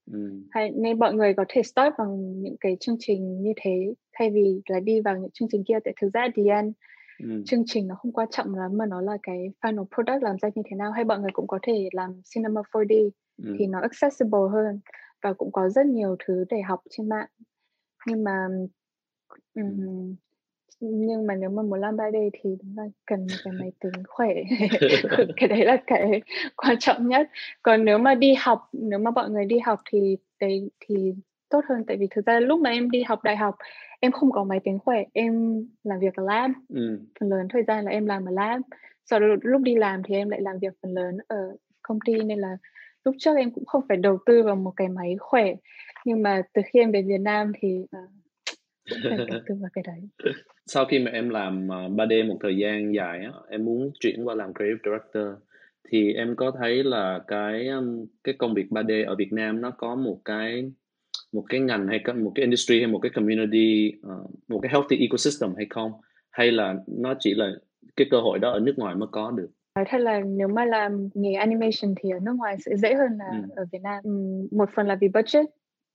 Hay 0.50 0.70
nên 0.70 0.98
mọi 0.98 1.14
người 1.14 1.34
có 1.34 1.44
thể 1.48 1.62
start 1.62 1.94
bằng 1.98 2.42
những 2.42 2.56
cái 2.60 2.76
chương 2.80 2.96
trình 2.98 3.42
như 3.42 3.52
thế 3.56 3.94
thay 4.12 4.30
vì 4.30 4.60
là 4.68 4.80
đi 4.80 5.00
vào 5.00 5.18
những 5.18 5.30
chương 5.30 5.48
trình 5.52 5.64
kia. 5.64 5.78
Tại 5.84 5.94
thực 6.00 6.12
ra 6.12 6.28
thì 6.34 6.48
end 6.48 6.72
Ừ. 7.22 7.42
chương 7.46 7.62
trình 7.66 7.86
nó 7.86 7.94
không 7.94 8.12
quan 8.12 8.28
trọng 8.30 8.54
lắm 8.54 8.76
mà 8.76 8.86
nó 8.86 9.00
là 9.00 9.18
cái 9.22 9.50
final 9.60 9.86
product 9.94 10.22
làm 10.22 10.36
ra 10.42 10.48
như 10.54 10.62
thế 10.70 10.76
nào. 10.76 10.92
Hay 10.92 11.04
mọi 11.04 11.18
người 11.18 11.30
cũng 11.32 11.46
có 11.46 11.58
thể 11.62 11.88
làm 11.92 12.20
cinema 12.34 12.60
4D 12.72 13.10
ừ. 13.42 13.56
thì 13.58 13.66
nó 13.66 13.80
accessible 13.80 14.40
hơn 14.52 14.80
và 15.22 15.32
cũng 15.32 15.52
có 15.52 15.68
rất 15.68 15.86
nhiều 15.86 16.16
thứ 16.26 16.44
để 16.50 16.62
học 16.62 16.80
trên 16.90 17.08
mạng. 17.08 17.28
Nhưng 18.06 18.24
mà 18.24 18.48
um, 19.54 20.14
nhưng 20.80 21.26
mà 21.26 21.34
nếu 21.34 21.50
mà 21.50 21.62
muốn 21.62 21.80
làm 21.80 21.96
3D 21.96 22.30
thì 22.32 22.56
đúng 22.62 22.74
là 22.76 22.84
cần 23.06 23.20
một 23.20 23.36
cái 23.44 23.52
máy 23.60 23.72
tính 23.80 24.02
khỏe. 24.08 24.34
Cái 25.36 25.48
đấy 25.48 25.64
là 25.64 25.76
cái 25.86 26.22
quan 26.56 26.76
trọng 26.78 27.08
nhất. 27.08 27.30
Còn 27.62 27.84
nếu 27.84 27.98
mà 27.98 28.14
đi 28.14 28.34
học 28.38 28.68
nếu 28.72 28.98
mà 28.98 29.10
mọi 29.10 29.30
người 29.30 29.44
đi 29.44 29.58
học 29.58 29.80
thì 29.90 30.16
đấy 30.40 30.70
thì 30.80 31.14
tốt 31.48 31.60
hơn. 31.68 31.84
Tại 31.86 31.96
vì 31.96 32.06
thực 32.10 32.26
ra 32.26 32.40
lúc 32.40 32.60
mà 32.60 32.70
em 32.70 32.90
đi 32.90 33.02
học 33.02 33.24
đại 33.24 33.36
học 33.36 33.54
em 34.00 34.12
không 34.12 34.32
có 34.32 34.44
máy 34.44 34.60
tính 34.64 34.78
khỏe. 34.78 35.04
Em 35.12 35.62
làm 35.84 36.00
việc 36.00 36.14
ở 36.14 36.24
lab. 36.24 36.50
Ừ. 36.68 36.98
phần 37.20 37.28
lớn 37.28 37.48
thời 37.50 37.62
gian 37.62 37.84
là 37.84 37.90
em 37.90 38.06
làm 38.06 38.24
ở 38.28 38.30
lab. 38.30 38.60
Sau 39.04 39.20
đó 39.20 39.26
lúc 39.42 39.62
đi 39.62 39.74
làm 39.74 40.02
thì 40.02 40.14
em 40.14 40.30
lại 40.30 40.40
làm 40.40 40.58
việc 40.58 40.72
phần 40.82 40.94
lớn 40.94 41.18
ở 41.28 41.56
công 41.82 41.98
ty. 42.04 42.22
Nên 42.22 42.38
là 42.38 42.56
lúc 43.04 43.14
trước 43.18 43.36
em 43.36 43.50
cũng 43.50 43.64
không 43.66 43.82
phải 43.88 43.96
đầu 43.96 44.18
tư 44.26 44.42
vào 44.42 44.56
một 44.56 44.72
cái 44.76 44.88
máy 44.88 45.16
khỏe. 45.18 45.54
Nhưng 46.04 46.22
mà 46.22 46.42
từ 46.52 46.62
khi 46.72 46.80
em 46.80 46.92
về 46.92 47.02
Việt 47.02 47.20
Nam 47.20 47.52
thì 47.60 47.78
uh, 47.84 48.10
phải 49.08 49.16
đầu 49.16 49.40
tư 49.46 49.54
vào 49.60 49.70
cái 49.72 49.84
đấy 49.86 50.32
sau 50.66 50.84
khi 50.84 50.98
mà 50.98 51.10
em 51.10 51.28
làm 51.28 51.68
3D 51.68 52.22
ờ, 52.22 52.28
một 52.28 52.38
thời 52.42 52.56
gian 52.56 52.94
dài 52.94 53.20
á, 53.24 53.32
em 53.50 53.64
muốn 53.64 53.90
chuyển 54.00 54.24
qua 54.24 54.34
làm 54.34 54.54
creative 54.54 54.80
director 54.84 55.26
thì 55.90 56.12
em 56.12 56.36
có 56.36 56.50
thấy 56.50 56.84
là 56.84 57.20
cái 57.26 57.68
cái 58.24 58.34
công 58.38 58.54
việc 58.54 58.66
3D 58.70 59.06
ở 59.06 59.14
Việt 59.14 59.32
Nam 59.32 59.60
nó 59.60 59.70
có 59.70 59.94
một 59.94 60.20
cái 60.24 60.72
một 61.32 61.44
cái 61.48 61.60
ngành 61.60 61.88
hay 61.88 62.00
một 62.14 62.32
cái 62.34 62.42
industry 62.42 62.78
hay 62.78 62.86
một 62.86 62.98
cái 62.98 63.10
community 63.14 63.92
uh, 63.98 64.30
một 64.48 64.58
cái 64.62 64.72
healthy 64.72 64.96
ecosystem 64.96 65.54
hay 65.56 65.66
không? 65.70 65.92
Hay 66.30 66.52
là 66.52 66.74
nó 66.86 67.14
chỉ 67.18 67.34
là 67.34 67.50
cái 67.96 68.06
cơ 68.10 68.20
hội 68.20 68.38
đó 68.38 68.50
ở 68.50 68.60
nước 68.60 68.74
ngoài 68.76 68.94
mới 68.94 69.08
có 69.12 69.30
được? 69.30 69.48
Nói 69.74 69.84
thật 69.88 69.98
là 69.98 70.20
nếu 70.20 70.48
mà 70.48 70.64
làm 70.64 71.08
nghề 71.14 71.32
animation 71.32 71.94
thì 71.96 72.10
ở 72.10 72.18
nước 72.22 72.32
ngoài 72.36 72.56
sẽ 72.58 72.76
dễ 72.76 72.94
hơn 72.94 73.18
là 73.18 73.28
ừ. 73.30 73.48
ở 73.56 73.64
Việt 73.72 73.82
Nam. 73.82 74.04
Một 74.50 74.68
phần 74.74 74.86
là 74.86 74.96
vì 75.00 75.08
budget 75.08 75.46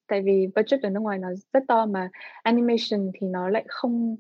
tại 0.08 0.22
vì 0.22 0.48
budget 0.56 0.82
ở 0.82 0.90
nước 0.90 1.00
ngoài 1.00 1.18
nó 1.18 1.28
rất 1.54 1.64
to 1.68 1.86
mà 1.86 2.10
animation 2.44 3.12
thì 3.14 3.28
nó 3.28 3.50
lại 3.50 3.66
không 3.68 4.16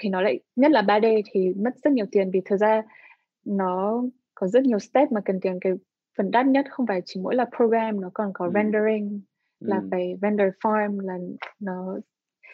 thì 0.00 0.08
nó 0.08 0.20
lại 0.20 0.40
nhất 0.56 0.70
là 0.70 0.82
3D 0.82 1.22
thì 1.32 1.54
mất 1.54 1.70
rất 1.84 1.92
nhiều 1.92 2.06
tiền 2.12 2.30
vì 2.30 2.40
thực 2.44 2.56
ra 2.56 2.82
nó 3.44 4.02
có 4.34 4.46
rất 4.46 4.62
nhiều 4.62 4.78
step 4.78 5.12
mà 5.12 5.20
cần 5.24 5.40
tiền 5.40 5.58
cái 5.60 5.72
phần 6.18 6.30
đắt 6.30 6.46
nhất 6.46 6.66
không 6.70 6.86
phải 6.86 7.02
chỉ 7.04 7.20
mỗi 7.20 7.34
là 7.34 7.46
program 7.56 8.00
nó 8.00 8.10
còn 8.14 8.30
có 8.34 8.44
ừ. 8.44 8.50
rendering 8.54 9.20
là 9.60 9.76
ừ. 9.76 9.88
phải 9.90 10.14
render 10.22 10.48
farm 10.64 11.00
là 11.00 11.18
nó 11.60 11.98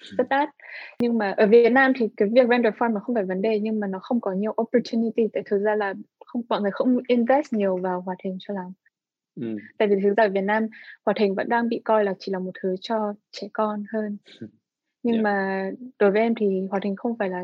rất 0.01 0.29
đắt 0.29 0.49
nhưng 1.01 1.19
mà 1.19 1.31
ở 1.31 1.47
Việt 1.47 1.73
Nam 1.73 1.93
thì 1.97 2.09
cái 2.17 2.29
việc 2.29 2.49
render 2.51 2.75
farm 2.75 2.93
nó 2.93 3.01
không 3.01 3.15
phải 3.15 3.25
vấn 3.25 3.43
đề 3.43 3.61
nhưng 3.61 3.81
mà 3.81 3.87
nó 3.87 3.99
không 4.03 4.21
có 4.21 4.33
nhiều 4.33 4.55
opportunity 4.63 5.23
tại 5.33 5.43
thực 5.47 5.59
ra 5.59 5.77
là 5.77 5.95
không 6.27 6.43
mọi 6.49 6.61
người 6.61 6.71
không 6.71 6.99
invest 7.09 7.53
nhiều 7.53 7.77
vào 7.77 8.01
hoạt 8.01 8.19
hình 8.25 8.37
cho 8.41 8.55
lắm 8.55 8.73
ừ. 9.41 9.57
tại 9.79 9.89
vì 9.89 9.97
thực 10.03 10.15
ra 10.17 10.25
ở 10.25 10.29
Việt 10.29 10.41
Nam 10.41 10.67
hoạt 11.05 11.19
hình 11.19 11.35
vẫn 11.35 11.49
đang 11.49 11.69
bị 11.69 11.81
coi 11.85 12.05
là 12.05 12.15
chỉ 12.19 12.33
là 12.33 12.39
một 12.39 12.51
thứ 12.63 12.75
cho 12.81 13.15
trẻ 13.31 13.49
con 13.53 13.85
hơn 13.93 14.17
nhưng 15.07 15.15
yeah. 15.15 15.25
mà 15.25 15.71
đối 15.99 16.11
với 16.11 16.23
em 16.23 16.35
thì 16.35 16.47
hoạt 16.71 16.85
hình 16.85 16.97
không 16.97 17.19
phải 17.19 17.29
là 17.29 17.43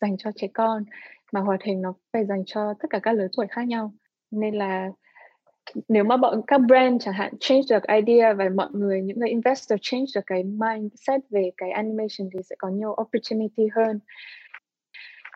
dành 0.00 0.16
cho 0.18 0.30
trẻ 0.36 0.48
con 0.54 0.84
mà 1.32 1.40
hoạt 1.40 1.62
hình 1.62 1.82
nó 1.82 1.94
phải 2.12 2.24
dành 2.24 2.42
cho 2.46 2.74
tất 2.80 2.88
cả 2.90 2.98
các 2.98 3.12
lứa 3.12 3.28
tuổi 3.36 3.46
khác 3.50 3.62
nhau 3.68 3.92
nên 4.30 4.54
là 4.54 4.90
nếu 5.88 6.04
mà 6.04 6.16
bọn 6.16 6.40
các 6.46 6.60
brand 6.60 7.02
chẳng 7.04 7.14
hạn 7.14 7.32
change 7.40 7.62
được 7.70 7.82
idea 7.82 8.32
và 8.32 8.48
mọi 8.54 8.68
người 8.72 9.02
những 9.02 9.18
người 9.18 9.28
investor 9.28 9.78
change 9.82 10.06
được 10.14 10.20
cái 10.26 10.44
mindset 10.44 11.20
về 11.30 11.50
cái 11.56 11.70
animation 11.70 12.30
thì 12.32 12.40
sẽ 12.44 12.56
có 12.58 12.68
nhiều 12.68 12.90
opportunity 12.90 13.68
hơn 13.74 13.98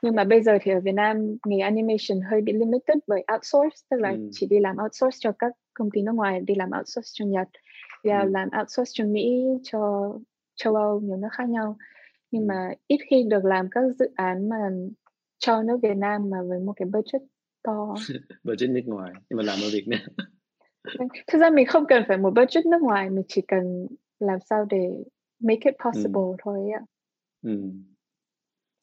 nhưng 0.02 0.14
mà 0.14 0.24
bây 0.24 0.42
giờ 0.42 0.58
thì 0.62 0.72
ở 0.72 0.80
Việt 0.80 0.92
Nam 0.92 1.36
nghề 1.46 1.58
animation 1.58 2.20
hơi 2.30 2.40
bị 2.40 2.52
limited 2.52 2.98
bởi 3.06 3.24
outsource 3.34 3.76
tức 3.90 4.00
là 4.00 4.10
ừ. 4.10 4.28
chỉ 4.32 4.46
đi 4.46 4.58
làm 4.58 4.76
outsource 4.82 5.16
cho 5.20 5.32
các 5.38 5.52
công 5.74 5.90
ty 5.90 6.02
nước 6.02 6.12
ngoài 6.14 6.40
đi 6.40 6.54
làm 6.54 6.70
outsource 6.78 7.10
cho 7.12 7.24
Nhật 7.24 7.48
đi 8.04 8.10
ừ. 8.10 8.30
làm 8.30 8.48
outsource 8.58 8.90
cho 8.92 9.04
Mỹ 9.04 9.44
cho 9.62 10.12
châu 10.58 10.74
Âu 10.74 11.00
nhiều 11.00 11.16
nước 11.16 11.28
khác 11.32 11.48
nhau. 11.48 11.76
Nhưng 12.30 12.46
mà 12.46 12.70
ít 12.86 12.98
khi 13.10 13.24
được 13.28 13.44
làm 13.44 13.68
các 13.70 13.80
dự 13.98 14.06
án 14.14 14.48
mà 14.48 14.56
cho 15.38 15.62
nước 15.62 15.78
Việt 15.82 15.96
Nam 15.96 16.30
mà 16.30 16.38
với 16.48 16.60
một 16.60 16.72
cái 16.76 16.88
budget 16.92 17.22
to. 17.62 17.94
Budget 18.44 18.70
nước 18.70 18.80
ngoài 18.86 19.12
nhưng 19.30 19.36
mà 19.36 19.42
làm 19.42 19.58
ở 19.62 19.68
Việt 19.72 19.88
Nam. 19.88 20.00
Thực 21.26 21.38
ra 21.38 21.50
mình 21.50 21.66
không 21.66 21.84
cần 21.88 22.02
phải 22.08 22.16
một 22.16 22.30
budget 22.34 22.66
nước 22.66 22.82
ngoài 22.82 23.10
mình 23.10 23.24
chỉ 23.28 23.42
cần 23.48 23.86
làm 24.20 24.38
sao 24.50 24.66
để 24.70 24.90
make 25.40 25.60
it 25.64 25.74
possible 25.84 26.22
ừ. 26.22 26.36
thôi 26.38 26.70
ạ. 26.74 26.82
Ừ. 27.42 27.60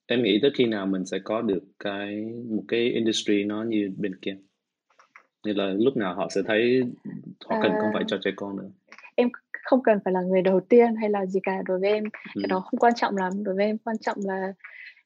em 0.05 0.23
nghĩ 0.23 0.39
tới 0.41 0.51
khi 0.53 0.65
nào 0.65 0.85
mình 0.85 1.05
sẽ 1.05 1.19
có 1.23 1.41
được 1.41 1.63
cái 1.79 2.25
một 2.49 2.63
cái 2.67 2.79
industry 2.79 3.43
nó 3.43 3.63
như 3.63 3.91
bên 3.97 4.15
kia? 4.15 4.37
Như 5.43 5.53
là 5.53 5.73
lúc 5.77 5.97
nào 5.97 6.15
họ 6.15 6.27
sẽ 6.35 6.41
thấy 6.47 6.81
họ 7.45 7.59
cần 7.61 7.71
à, 7.71 7.77
không 7.81 7.91
phải 7.93 8.03
cho 8.07 8.17
trẻ 8.23 8.31
con 8.35 8.57
nữa 8.57 8.69
không 9.65 9.83
cần 9.83 9.99
phải 10.05 10.13
là 10.13 10.21
người 10.21 10.41
đầu 10.41 10.59
tiên 10.59 10.95
hay 10.95 11.09
là 11.09 11.25
gì 11.25 11.39
cả 11.43 11.61
đối 11.65 11.79
với 11.79 11.89
em 11.89 12.03
ừ. 12.03 12.41
cái 12.41 12.47
đó 12.47 12.59
không 12.59 12.79
quan 12.79 12.93
trọng 12.95 13.17
lắm 13.17 13.43
đối 13.43 13.55
với 13.55 13.65
em 13.65 13.77
quan 13.77 13.97
trọng 13.97 14.17
là 14.23 14.53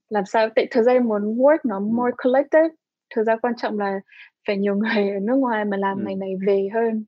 làm 0.10 0.26
sao 0.26 0.50
tại 0.56 0.68
thực 0.72 0.82
ra 0.82 0.94
em 0.94 1.06
muốn 1.06 1.38
work 1.38 1.58
nó 1.64 1.76
ừ. 1.76 1.80
more 1.80 2.12
collective 2.24 2.70
thực 3.16 3.24
ra 3.24 3.36
quan 3.42 3.54
trọng 3.58 3.80
là 3.80 4.00
phải 4.48 4.58
nhiều 4.58 4.76
người 4.76 5.10
ở 5.10 5.20
nước 5.22 5.36
ngoài 5.36 5.66
mà 5.66 5.78
làm 5.78 5.98
ừ. 5.98 6.04
ngành 6.06 6.20
này 6.20 6.36
về 6.48 6.70
hơn 6.74 7.06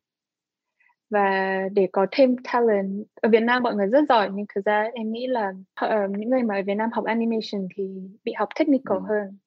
và 1.10 1.60
để 1.74 1.88
có 1.92 2.06
thêm 2.12 2.36
talent 2.54 3.06
ở 3.22 3.30
Việt 3.30 3.40
Nam 3.40 3.64
mọi 3.64 3.76
người 3.76 3.88
rất 3.88 4.04
giỏi 4.10 4.30
nhưng 4.34 4.46
thực 4.56 4.66
ra 4.66 4.90
em 4.94 5.12
nghĩ 5.12 5.28
là 5.28 5.54
uh, 5.86 6.12
những 6.18 6.30
người 6.30 6.44
mà 6.44 6.56
ở 6.56 6.62
Việt 6.66 6.76
Nam 6.76 6.90
học 6.94 7.06
animation 7.06 7.68
thì 7.76 7.84
bị 8.24 8.34
học 8.34 8.50
technical 8.60 8.98
ừ. 8.98 9.04
hơn 9.10 9.38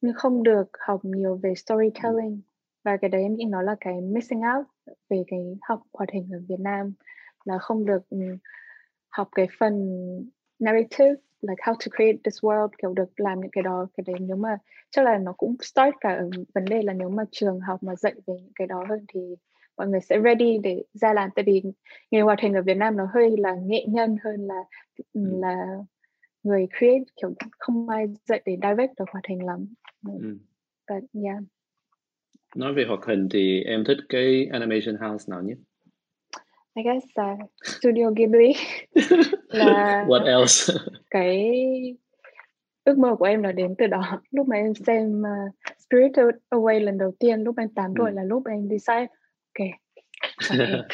nhưng 0.00 0.14
không 0.14 0.42
được 0.42 0.68
học 0.86 1.00
nhiều 1.02 1.40
về 1.42 1.54
storytelling 1.54 2.30
ừ. 2.30 2.40
và 2.84 2.96
cái 2.96 3.08
đấy 3.08 3.22
em 3.22 3.34
nghĩ 3.34 3.44
nó 3.44 3.62
là 3.62 3.76
cái 3.80 4.00
missing 4.00 4.40
out 4.56 4.66
về 5.10 5.24
cái 5.26 5.58
học 5.62 5.82
hoạt 5.92 6.10
hình 6.12 6.28
ở 6.32 6.38
Việt 6.48 6.60
Nam 6.60 6.92
là 7.44 7.58
không 7.58 7.86
được 7.86 8.10
um, 8.10 8.36
học 9.08 9.28
cái 9.34 9.46
phần 9.58 9.74
narrative 10.58 11.14
like 11.42 11.62
how 11.62 11.74
to 11.74 11.96
create 11.96 12.18
this 12.24 12.44
world 12.44 12.68
kiểu 12.78 12.94
được 12.94 13.20
làm 13.20 13.40
những 13.40 13.50
cái 13.50 13.62
đó 13.62 13.86
cái 13.96 14.04
đấy. 14.06 14.16
Nếu 14.20 14.36
mà 14.36 14.56
chắc 14.90 15.04
là 15.04 15.18
nó 15.18 15.32
cũng 15.32 15.56
start 15.60 15.94
cả 16.00 16.14
ở 16.14 16.30
vấn 16.54 16.64
đề 16.64 16.82
là 16.82 16.92
nếu 16.92 17.08
mà 17.08 17.24
trường 17.30 17.60
học 17.60 17.82
mà 17.82 17.96
dạy 17.96 18.14
về 18.26 18.34
những 18.34 18.52
cái 18.54 18.66
đó 18.66 18.84
hơn 18.88 19.04
thì 19.14 19.20
mọi 19.76 19.88
người 19.88 20.00
sẽ 20.00 20.20
ready 20.24 20.58
để 20.62 20.82
ra 20.92 21.12
làm. 21.12 21.30
Tại 21.34 21.44
vì 21.46 21.62
nghề 22.10 22.20
hoạt 22.20 22.40
hình 22.40 22.54
ở 22.54 22.62
Việt 22.62 22.76
Nam 22.76 22.96
nó 22.96 23.08
hơi 23.14 23.36
là 23.38 23.54
nghệ 23.54 23.84
nhân 23.88 24.16
hơn 24.24 24.46
là 24.46 24.62
ừ. 25.12 25.20
là 25.40 25.66
người 26.42 26.66
create 26.78 27.04
kiểu 27.16 27.34
không 27.58 27.88
ai 27.88 28.06
dạy 28.24 28.42
để 28.44 28.56
direct 28.62 28.98
được 28.98 29.04
hoạt 29.12 29.24
hình 29.28 29.46
lắm. 29.46 29.74
Ừ. 30.06 30.36
but 30.88 31.04
yeah. 31.24 31.38
Nói 32.56 32.74
về 32.74 32.84
hoạt 32.88 33.00
hình 33.06 33.28
thì 33.30 33.62
em 33.62 33.84
thích 33.84 33.98
cái 34.08 34.46
animation 34.52 34.96
house 34.96 35.24
nào 35.30 35.42
nhất 35.42 35.58
I 36.74 36.82
guess 36.82 37.04
uh, 37.20 37.50
Studio 37.64 38.10
Ghibli 38.16 38.52
là 39.48 40.04
What 40.08 40.24
else? 40.24 40.72
cái 41.10 41.52
ước 42.84 42.98
mơ 42.98 43.16
của 43.18 43.24
em 43.24 43.42
là 43.42 43.52
đến 43.52 43.74
từ 43.78 43.86
đó 43.86 44.20
lúc 44.30 44.48
mà 44.48 44.56
em 44.56 44.74
xem 44.74 45.22
uh, 45.22 45.52
Spirited 45.78 46.34
Away 46.50 46.80
lần 46.84 46.98
đầu 46.98 47.12
tiên 47.18 47.40
lúc 47.40 47.58
em 47.58 47.68
8 47.68 47.86
ừ. 47.86 47.94
tuổi 47.98 48.12
là 48.12 48.24
lúc 48.24 48.46
em 48.46 48.68
decide 48.68 49.06
ok 49.58 49.68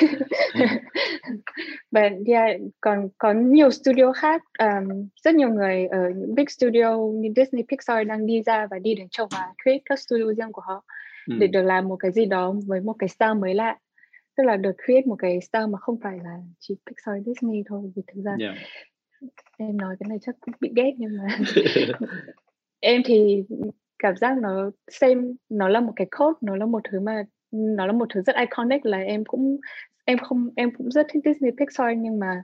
But 1.90 2.12
yeah, 2.26 2.60
còn 2.80 3.08
có 3.18 3.32
nhiều 3.32 3.70
studio 3.70 4.12
khác 4.12 4.42
um, 4.58 5.08
rất 5.24 5.34
nhiều 5.34 5.48
người 5.48 5.86
ở 5.86 6.10
những 6.16 6.34
big 6.34 6.48
studio 6.48 6.96
như 6.96 7.32
Disney, 7.36 7.64
Pixar 7.68 8.06
đang 8.06 8.26
đi 8.26 8.42
ra 8.42 8.66
và 8.70 8.78
đi 8.78 8.94
đến 8.94 9.08
châu 9.10 9.26
Á 9.30 9.48
create 9.62 9.82
các 9.84 9.98
studio 9.98 10.24
riêng 10.36 10.52
của 10.52 10.62
họ 10.66 10.84
ừ. 11.28 11.34
để 11.40 11.46
được 11.46 11.62
làm 11.62 11.88
một 11.88 11.96
cái 11.96 12.12
gì 12.12 12.26
đó 12.26 12.54
với 12.66 12.80
một 12.80 12.94
cái 12.98 13.08
style 13.08 13.34
mới 13.34 13.54
lạ 13.54 13.76
tức 14.38 14.44
là 14.44 14.56
được 14.56 14.76
create 14.84 15.06
một 15.06 15.16
cái 15.18 15.40
style 15.40 15.66
mà 15.66 15.78
không 15.78 16.00
phải 16.02 16.18
là 16.24 16.38
chỉ 16.58 16.74
Pixar 16.86 17.26
Disney 17.26 17.62
thôi 17.66 17.92
vì 17.96 18.02
thực 18.06 18.22
ra 18.24 18.36
yeah. 18.40 18.54
em 19.58 19.76
nói 19.76 19.96
cái 20.00 20.08
này 20.08 20.18
chắc 20.22 20.34
cũng 20.40 20.54
bị 20.60 20.72
ghét 20.76 20.92
nhưng 20.96 21.10
mà 21.18 21.38
em 22.80 23.02
thì 23.04 23.44
cảm 23.98 24.16
giác 24.16 24.38
nó 24.38 24.70
xem 24.90 25.36
nó 25.48 25.68
là 25.68 25.80
một 25.80 25.92
cái 25.96 26.06
code 26.18 26.38
nó 26.40 26.56
là 26.56 26.66
một 26.66 26.80
thứ 26.90 27.00
mà 27.00 27.22
nó 27.52 27.86
là 27.86 27.92
một 27.92 28.06
thứ 28.14 28.22
rất 28.22 28.36
iconic 28.36 28.86
là 28.86 28.98
em 28.98 29.24
cũng 29.24 29.60
em 30.04 30.18
không 30.18 30.48
em 30.56 30.70
cũng 30.74 30.90
rất 30.90 31.06
thích 31.12 31.22
Disney 31.24 31.50
Pixar 31.58 31.98
nhưng 31.98 32.18
mà 32.18 32.42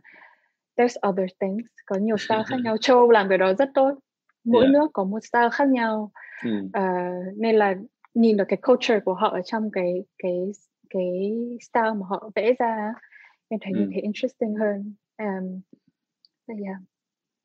there's 0.76 1.10
other 1.10 1.26
things 1.40 1.66
có 1.86 1.96
nhiều 1.96 2.16
style 2.16 2.42
khác 2.46 2.56
nhau 2.64 2.76
châu 2.80 3.10
làm 3.10 3.28
cái 3.28 3.38
đó 3.38 3.52
rất 3.54 3.68
tốt 3.74 3.94
mỗi 4.44 4.62
yeah. 4.64 4.72
nước 4.72 4.90
có 4.92 5.04
một 5.04 5.24
style 5.24 5.48
khác 5.52 5.68
nhau 5.68 6.10
mm. 6.44 6.64
uh, 6.66 7.38
nên 7.38 7.56
là 7.56 7.74
nhìn 8.14 8.36
được 8.36 8.44
cái 8.48 8.58
culture 8.62 9.00
của 9.04 9.14
họ 9.14 9.28
ở 9.28 9.40
trong 9.44 9.70
cái 9.70 10.04
cái 10.18 10.52
cái 10.94 11.32
style 11.60 11.94
mà 12.00 12.06
họ 12.08 12.30
vẽ 12.34 12.52
ra 12.58 12.92
em 13.48 13.60
thấy 13.62 13.72
mm. 13.72 13.80
như 13.80 13.88
thế 13.94 14.00
interesting 14.00 14.54
hơn. 14.54 14.94
Um, 15.18 15.60
yeah. 16.46 16.78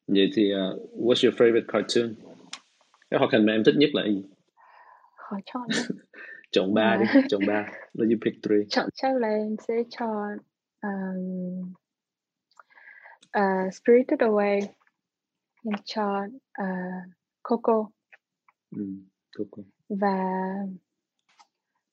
vậy 0.08 0.30
thì 0.36 0.54
uh, 0.54 0.80
what's 0.94 1.30
your 1.30 1.42
favorite 1.42 1.66
cartoon? 1.68 2.16
Cái 3.10 3.20
hoạt 3.20 3.32
hình 3.32 3.46
mà 3.46 3.54
em 3.54 3.64
thích 3.64 3.76
nhất 3.78 3.90
là 3.94 4.04
gì? 4.08 4.24
Khó 5.16 5.38
chọn. 5.46 5.68
Chọn 6.52 6.74
ba 6.74 6.98
đi 6.98 7.22
chọn 7.30 7.42
ba. 7.48 7.66
Let 7.94 8.10
you 8.10 8.18
pick 8.26 8.44
three. 8.44 8.64
Chọn 8.70 8.90
chắc 8.94 9.16
là 9.16 9.28
em 9.28 9.56
sẽ 9.68 9.74
chọn 9.90 10.38
um, 10.82 11.74
uh, 13.38 13.74
Spirited 13.74 14.20
Away. 14.20 14.60
Em 15.64 15.74
chọn 15.86 16.30
uh, 16.62 17.14
Coco. 17.44 17.90
Mm, 18.72 19.06
Coco. 19.38 19.64
Và 19.90 20.18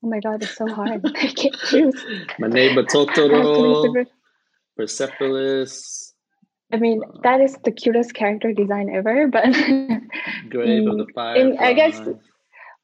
oh 0.06 0.08
my 0.08 0.20
god 0.20 0.42
it's 0.42 0.56
so 0.56 0.66
hard 0.66 1.04
I 1.16 1.28
can't 1.28 1.58
choose 1.70 2.04
My 2.38 2.48
Neighbor 2.48 2.84
Totoro 2.84 4.06
Persepolis 4.76 6.06
I 6.72 6.78
mean, 6.78 7.02
uh, 7.02 7.20
that 7.22 7.40
is 7.40 7.56
the 7.62 7.70
cutest 7.70 8.12
character 8.12 8.52
design 8.52 8.90
ever, 8.92 9.28
but 9.36 9.44
Grave 10.50 10.88
of 10.88 10.98
the 10.98 11.06
Fireflies. 11.16 11.60
I 11.60 11.72
guess 11.72 12.00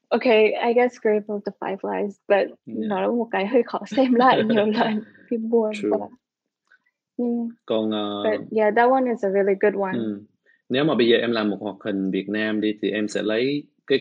okay, 0.09 0.55
I 0.55 0.71
guess 0.71 0.97
Grave 0.99 1.29
of 1.29 1.43
the 1.43 1.51
Fireflies, 1.59 2.15
but 2.27 2.47
yeah. 2.65 2.87
nó 2.87 3.01
là 3.01 3.07
một 3.07 3.27
cái 3.31 3.47
hơi 3.47 3.63
khó 3.63 3.79
xem 3.85 4.13
lại 4.13 4.43
nhiều 4.43 4.65
lần 4.65 5.03
phim 5.29 5.49
buồn 5.49 5.71
quá. 5.91 6.07
Mm. 7.17 7.49
Còn 7.65 7.89
uh, 7.89 8.23
but 8.23 8.47
yeah, 8.57 8.75
that 8.75 8.89
one 8.89 9.09
is 9.11 9.23
a 9.23 9.29
really 9.29 9.55
good 9.59 9.75
one. 9.75 9.97
Ừ. 9.97 10.21
Nếu 10.69 10.83
mà 10.83 10.95
bây 10.95 11.07
giờ 11.07 11.17
em 11.17 11.31
làm 11.31 11.49
một 11.49 11.57
hoạt 11.61 11.75
hình 11.85 12.11
Việt 12.11 12.29
Nam 12.29 12.61
đi 12.61 12.77
thì 12.81 12.91
em 12.91 13.07
sẽ 13.07 13.21
lấy 13.23 13.63
cái 13.87 13.99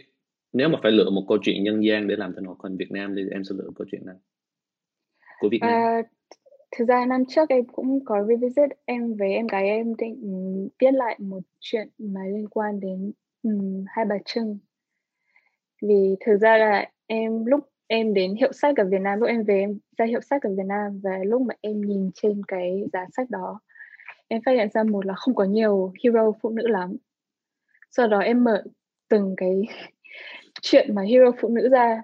nếu 0.53 0.69
mà 0.69 0.79
phải 0.83 0.93
lựa 0.93 1.11
một 1.11 1.25
câu 1.29 1.39
chuyện 1.43 1.65
nhân 1.65 1.85
gian 1.85 2.09
để 2.09 2.17
làm 2.17 2.35
thành 2.35 2.45
hoạt 2.45 2.59
hình 2.63 2.77
Việt 2.77 2.91
Nam 2.91 3.15
thì 3.17 3.23
em 3.31 3.45
sẽ 3.45 3.55
lựa 3.59 3.71
câu 3.77 3.87
chuyện 3.91 4.07
nào? 4.07 4.17
Của 5.41 5.49
Việt 5.49 5.59
Nam? 5.61 6.01
Uh, 6.01 6.07
thực 6.79 6.89
ra 6.89 7.07
năm 7.07 7.25
trước 7.29 7.49
em 7.49 7.65
cũng 7.65 8.05
có 8.05 8.25
revisit 8.29 8.71
em 8.85 9.15
với 9.15 9.33
em 9.33 9.47
gái 9.47 9.67
em 9.67 9.97
định 9.97 10.21
ừ, 10.23 10.69
viết 10.79 10.95
lại 10.95 11.17
một 11.19 11.41
chuyện 11.61 11.89
mà 11.99 12.21
liên 12.25 12.49
quan 12.49 12.81
đến 12.81 13.13
um, 13.43 13.85
hai 13.89 14.05
bà 14.05 14.17
Trưng. 14.25 14.59
Vì 15.83 16.17
thực 16.27 16.37
ra 16.37 16.57
là 16.59 16.91
em 17.07 17.45
lúc 17.45 17.61
em 17.87 18.15
đến 18.15 18.35
hiệu 18.35 18.53
sách 18.53 18.77
ở 18.77 18.85
Việt 18.85 19.01
Nam 19.01 19.19
lúc 19.21 19.29
em 19.29 19.45
về 19.45 19.61
em 19.61 19.79
ra 19.97 20.05
hiệu 20.05 20.21
sách 20.21 20.43
ở 20.43 20.51
Việt 20.57 20.67
Nam 20.67 21.01
và 21.03 21.19
lúc 21.25 21.43
mà 21.43 21.55
em 21.61 21.81
nhìn 21.81 22.11
trên 22.15 22.43
cái 22.49 22.85
giá 22.93 23.07
sách 23.13 23.31
đó 23.31 23.61
em 24.33 24.41
phát 24.45 24.53
hiện 24.53 24.69
ra 24.75 24.83
một 24.83 25.07
là 25.07 25.15
không 25.15 25.35
có 25.35 25.45
nhiều 25.45 25.93
hero 26.05 26.33
phụ 26.43 26.51
nữ 26.51 26.67
lắm. 26.69 26.97
Sau 27.91 28.09
đó 28.09 28.19
em 28.19 28.45
mở 28.45 28.63
từng 29.09 29.35
cái 29.37 29.63
chuyện 30.63 30.95
mà 30.95 31.03
hero 31.03 31.33
phụ 31.41 31.49
nữ 31.49 31.69
ra 31.69 32.03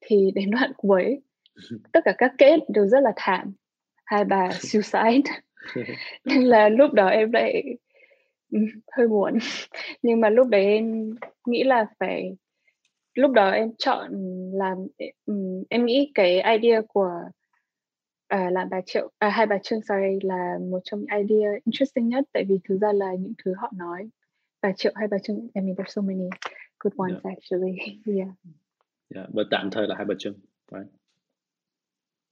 thì 0.00 0.30
đến 0.34 0.50
đoạn 0.50 0.72
cuối 0.76 1.20
tất 1.92 2.00
cả 2.04 2.14
các 2.18 2.32
kết 2.38 2.60
đều 2.68 2.86
rất 2.86 3.00
là 3.00 3.12
thảm. 3.16 3.52
Hai 4.04 4.24
bà 4.24 4.50
suicide. 4.60 5.32
Nên 6.24 6.42
là 6.42 6.68
lúc 6.68 6.92
đó 6.92 7.06
em 7.06 7.32
lại 7.32 7.64
hơi 8.92 9.08
buồn. 9.08 9.38
Nhưng 10.02 10.20
mà 10.20 10.30
lúc 10.30 10.48
đấy 10.48 10.64
em 10.64 11.14
nghĩ 11.46 11.64
là 11.64 11.86
phải 11.98 12.36
lúc 13.14 13.30
đó 13.30 13.50
em 13.50 13.72
chọn 13.78 14.10
làm 14.52 14.86
um, 15.26 15.62
em 15.70 15.86
nghĩ 15.86 16.12
cái 16.14 16.58
idea 16.58 16.80
của 16.88 17.10
uh, 18.34 18.52
làm 18.52 18.68
bà 18.70 18.80
triệu 18.86 19.10
à, 19.18 19.28
hai 19.28 19.46
bà 19.46 19.58
trương 19.62 19.80
sorry 19.82 20.18
là 20.22 20.58
một 20.70 20.78
trong 20.84 21.00
những 21.00 21.26
idea 21.26 21.50
interesting 21.64 22.08
nhất 22.08 22.24
tại 22.32 22.44
vì 22.48 22.58
thực 22.68 22.78
ra 22.80 22.92
là 22.92 23.14
những 23.18 23.32
thứ 23.44 23.54
họ 23.58 23.72
nói. 23.76 24.08
Bà 24.62 24.72
triệu 24.72 24.92
hai 24.94 25.08
bà 25.08 25.18
trương 25.18 25.36
I 25.54 25.60
mean 25.60 25.74
there's 25.74 25.88
so 25.88 26.02
many 26.02 26.28
good 26.80 26.94
ones 26.96 27.16
yeah. 27.24 27.36
actually 27.36 27.76
yeah 28.06 28.28
yeah 29.14 29.28
but 29.34 29.46
tạm 29.50 29.70
thời 29.70 29.86
là 29.88 29.94
hai 29.94 30.04
bà 30.04 30.14
trương 30.18 30.34
right 30.72 30.92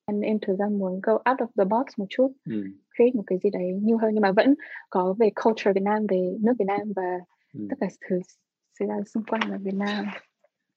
em 0.07 0.21
em 0.21 0.39
thực 0.43 0.59
ra 0.59 0.69
muốn 0.69 1.01
go 1.03 1.13
out 1.13 1.39
of 1.39 1.47
the 1.57 1.65
box 1.65 1.87
một 1.97 2.07
chút 2.09 2.33
mm. 2.45 2.65
create 2.97 3.13
một 3.15 3.23
cái 3.27 3.39
gì 3.43 3.51
đấy 3.51 3.73
nhiều 3.83 3.99
hơn 3.99 4.11
nhưng 4.15 4.23
mà 4.23 4.33
vẫn 4.33 4.55
có 4.91 5.15
về 5.19 5.31
culture 5.45 5.73
Việt 5.73 5.83
Nam 5.83 6.07
về 6.09 6.37
nước 6.41 6.53
Việt 6.59 6.65
Nam 6.67 6.93
và 6.97 7.19
mm. 7.55 7.69
tất 7.69 7.77
cả 7.81 7.87
thứ 8.09 8.21
xảy 8.79 8.89
ra 8.89 8.95
xung 9.07 9.25
quanh 9.25 9.51
ở 9.51 9.59
Việt 9.63 9.75
Nam 9.75 10.05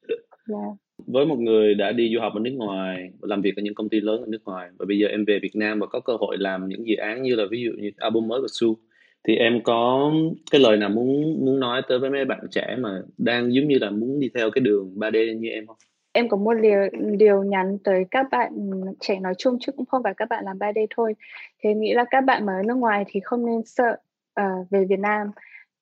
yeah. 0.50 0.74
với 0.98 1.26
một 1.26 1.40
người 1.40 1.76
đã 1.76 1.92
đi 1.92 2.14
du 2.14 2.20
học 2.20 2.34
ở 2.34 2.40
nước 2.40 2.54
ngoài 2.54 3.12
làm 3.22 3.42
việc 3.42 3.56
ở 3.56 3.62
những 3.62 3.76
công 3.76 3.90
ty 3.90 4.02
lớn 4.02 4.22
ở 4.22 4.28
nước 4.28 4.44
ngoài 4.46 4.70
và 4.80 4.86
bây 4.86 5.00
giờ 5.00 5.08
em 5.08 5.26
về 5.26 5.40
Việt 5.42 5.56
Nam 5.56 5.80
và 5.80 5.88
có 5.88 6.00
cơ 6.00 6.14
hội 6.20 6.38
làm 6.38 6.68
những 6.68 6.88
dự 6.88 6.96
án 6.96 7.22
như 7.22 7.36
là 7.36 7.44
ví 7.52 7.64
dụ 7.64 7.72
như 7.78 7.92
album 7.98 8.28
mới 8.28 8.42
của 8.42 8.48
Su 8.50 8.78
thì 9.24 9.36
em 9.36 9.62
có 9.64 10.12
cái 10.52 10.62
lời 10.62 10.78
nào 10.78 10.90
muốn 10.90 11.38
muốn 11.46 11.60
nói 11.60 11.82
tới 11.90 12.00
với 12.00 12.10
mấy 12.10 12.26
bạn 12.26 12.40
trẻ 12.52 12.76
mà 12.80 13.02
đang 13.18 13.54
giống 13.54 13.68
như 13.68 13.78
là 13.82 13.90
muốn 13.90 14.20
đi 14.20 14.30
theo 14.36 14.52
cái 14.52 14.60
đường 14.62 14.94
3D 14.96 15.40
như 15.40 15.50
em 15.50 15.68
không? 15.68 15.76
Em 16.12 16.30
có 16.30 16.38
một 16.38 16.54
điều, 16.54 16.80
điều 17.18 17.44
nhắn 17.44 17.78
tới 17.84 18.06
các 18.12 18.26
bạn 18.32 18.52
trẻ 19.00 19.20
nói 19.20 19.34
chung 19.38 19.58
chứ 19.60 19.72
cũng 19.72 19.86
không 19.86 20.04
phải 20.04 20.14
các 20.18 20.30
bạn 20.30 20.46
làm 20.46 20.58
3D 20.58 20.88
thôi. 20.96 21.16
Thế 21.64 21.74
nghĩ 21.74 21.94
là 21.94 22.06
các 22.12 22.22
bạn 22.22 22.46
mà 22.46 22.54
ở 22.54 22.64
nước 22.64 22.78
ngoài 22.78 23.06
thì 23.08 23.20
không 23.24 23.46
nên 23.46 23.62
sợ 23.66 23.98
uh, 24.42 24.70
về 24.70 24.86
Việt 24.86 25.00
Nam. 25.00 25.28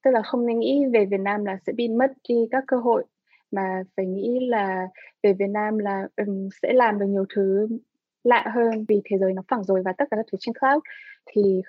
Tức 0.03 0.11
là 0.11 0.21
không 0.21 0.45
nên 0.45 0.59
nghĩ 0.59 0.85
về 0.93 1.05
Việt 1.05 1.19
Nam 1.19 1.45
là 1.45 1.57
sẽ 1.67 1.73
bị 1.73 1.87
mất 1.87 2.11
đi 2.29 2.35
các 2.51 2.63
cơ 2.67 2.77
hội 2.77 3.03
mà 3.51 3.83
phải 3.97 4.05
nghĩ 4.05 4.39
là 4.49 4.87
về 5.23 5.33
Việt 5.33 5.49
Nam 5.49 5.77
là 5.77 6.07
um, 6.17 6.49
sẽ 6.61 6.73
làm 6.73 6.99
được 6.99 7.05
nhiều 7.05 7.25
thứ 7.35 7.67
lạ 8.23 8.45
hơn 8.53 8.85
vì 8.87 9.01
thế 9.05 9.17
giới 9.17 9.33
nó 9.33 9.41
phẳng 9.47 9.63
rồi 9.63 9.81
và 9.85 9.93
tất 9.97 10.05
cả 10.11 10.17
các 10.17 10.25
thứ 10.31 10.37
trên 10.41 10.55
cloud 10.59 10.83
thì 11.25 11.61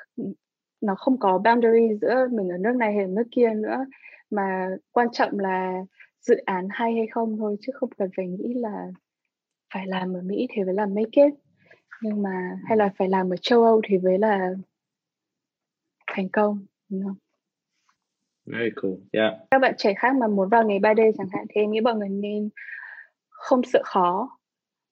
nó 0.80 0.94
không 0.94 1.18
có 1.18 1.38
boundary 1.38 1.94
giữa 2.00 2.28
mình 2.32 2.48
ở 2.48 2.58
nước 2.58 2.76
này 2.76 2.94
hay 2.94 3.02
ở 3.02 3.08
nước 3.08 3.26
kia 3.30 3.50
nữa 3.54 3.86
mà 4.30 4.68
quan 4.92 5.08
trọng 5.12 5.38
là 5.38 5.84
dự 6.20 6.36
án 6.36 6.68
hay 6.70 6.92
hay 6.92 7.06
không 7.06 7.36
thôi 7.38 7.56
chứ 7.60 7.72
không 7.74 7.90
cần 7.98 8.10
phải 8.16 8.26
nghĩ 8.26 8.54
là 8.54 8.86
phải 9.74 9.86
làm 9.86 10.16
ở 10.16 10.20
Mỹ 10.22 10.46
thì 10.50 10.62
phải 10.64 10.74
làm 10.74 10.94
make 10.94 11.24
it 11.24 11.34
nhưng 12.02 12.22
mà 12.22 12.58
hay 12.64 12.76
là 12.76 12.90
phải 12.98 13.08
làm 13.08 13.30
ở 13.30 13.36
châu 13.36 13.64
Âu 13.64 13.80
thì 13.88 13.98
mới 13.98 14.18
là 14.18 14.50
thành 16.06 16.28
công 16.28 16.66
đúng 16.88 17.02
không? 17.04 17.16
Very 18.46 18.70
cool. 18.82 18.92
Yeah. 19.12 19.34
Các 19.50 19.58
bạn 19.58 19.74
trẻ 19.76 19.94
khác 19.94 20.16
mà 20.16 20.26
muốn 20.26 20.48
vào 20.48 20.64
nghề 20.64 20.78
3D 20.78 21.12
chẳng 21.18 21.28
hạn 21.32 21.46
thì 21.48 21.60
em 21.60 21.70
nghĩ 21.70 21.80
mọi 21.80 21.94
người 21.94 22.08
nên 22.08 22.48
không 23.28 23.62
sợ 23.62 23.82
khó 23.84 24.38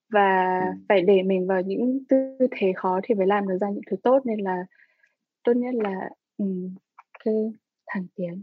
và 0.09 0.61
ừ. 0.61 0.73
phải 0.89 1.03
để 1.03 1.23
mình 1.23 1.47
vào 1.47 1.61
những 1.61 2.05
tư 2.09 2.37
thế 2.51 2.73
khó 2.77 3.01
thì 3.03 3.15
mới 3.15 3.27
làm 3.27 3.49
được 3.49 3.59
ra 3.61 3.71
những 3.71 3.85
thứ 3.91 3.97
tốt 4.03 4.27
nên 4.27 4.41
là 4.41 4.65
tốt 5.45 5.53
nhất 5.57 5.75
là 5.75 6.09
um, 6.39 6.75
cứ 7.25 7.51
thẳng 7.87 8.07
tiến. 8.17 8.43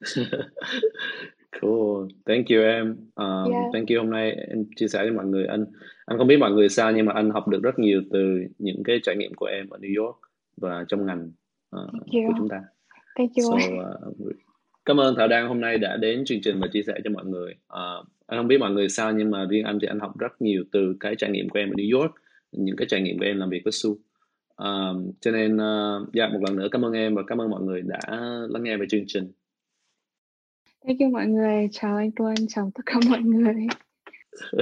cool. 1.60 2.08
Thank 2.26 2.46
you 2.48 2.62
em. 2.62 2.96
Um, 3.14 3.52
yeah. 3.52 3.64
Thank 3.72 3.88
you 3.88 3.98
hôm 3.98 4.10
nay 4.10 4.30
em 4.30 4.64
chia 4.76 4.88
sẻ 4.88 5.02
với 5.02 5.12
mọi 5.12 5.26
người. 5.26 5.46
Anh 5.46 5.64
anh 6.06 6.18
không 6.18 6.26
biết 6.26 6.36
mọi 6.36 6.50
người 6.50 6.68
sao 6.68 6.92
nhưng 6.92 7.06
mà 7.06 7.12
anh 7.12 7.30
học 7.30 7.48
được 7.48 7.62
rất 7.62 7.78
nhiều 7.78 8.02
từ 8.10 8.44
những 8.58 8.82
cái 8.84 9.00
trải 9.02 9.16
nghiệm 9.16 9.34
của 9.34 9.46
em 9.46 9.68
ở 9.68 9.78
New 9.78 10.04
York 10.04 10.16
và 10.56 10.84
trong 10.88 11.06
ngành 11.06 11.32
uh, 11.76 11.92
của 12.10 12.32
chúng 12.38 12.48
ta. 12.48 12.62
Thank 13.16 13.30
you. 13.36 13.58
So, 13.60 13.66
uh, 13.66 14.36
cảm 14.84 15.00
ơn 15.00 15.14
Thảo 15.18 15.28
Đăng 15.28 15.48
hôm 15.48 15.60
nay 15.60 15.78
đã 15.78 15.96
đến 15.96 16.24
chương 16.24 16.40
trình 16.42 16.60
và 16.60 16.68
chia 16.72 16.82
sẻ 16.82 16.94
cho 17.04 17.10
mọi 17.10 17.24
người. 17.24 17.54
Uh, 17.72 18.06
anh 18.26 18.38
không 18.38 18.48
biết 18.48 18.58
mọi 18.58 18.70
người 18.70 18.88
sao 18.88 19.12
nhưng 19.12 19.30
mà 19.30 19.46
riêng 19.50 19.64
anh 19.64 19.78
thì 19.82 19.88
anh 19.88 20.00
học 20.00 20.18
rất 20.18 20.42
nhiều 20.42 20.64
từ 20.72 20.96
cái 21.00 21.14
trải 21.18 21.30
nghiệm 21.30 21.48
của 21.48 21.58
em 21.58 21.70
ở 21.70 21.74
New 21.74 22.00
York, 22.00 22.14
những 22.52 22.76
cái 22.76 22.86
trải 22.90 23.00
nghiệm 23.00 23.18
của 23.18 23.24
em 23.24 23.38
làm 23.38 23.50
việc 23.50 23.60
với 23.64 23.72
Su. 23.72 23.96
Um, 24.58 25.12
cho 25.20 25.30
nên 25.30 25.56
uh, 25.56 26.12
dạ 26.12 26.28
một 26.28 26.38
lần 26.42 26.56
nữa 26.56 26.68
cảm 26.70 26.84
ơn 26.84 26.92
em 26.92 27.14
và 27.14 27.22
cảm 27.26 27.40
ơn 27.40 27.50
mọi 27.50 27.62
người 27.62 27.82
đã 27.82 28.00
lắng 28.48 28.62
nghe 28.62 28.76
về 28.76 28.86
chương 28.90 29.04
trình. 29.06 29.32
Thank 30.86 31.00
you 31.00 31.10
mọi 31.10 31.26
người, 31.26 31.68
chào 31.72 31.96
anh 31.96 32.10
Tuân, 32.16 32.34
chào 32.48 32.70
tất 32.74 32.82
cả 32.86 32.94
mọi 33.08 33.20
người. 33.20 33.66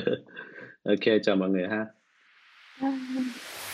ok, 0.84 1.20
chào 1.22 1.36
mọi 1.36 1.50
người 1.50 1.68
ha. 1.68 1.86
Bye. 2.82 3.65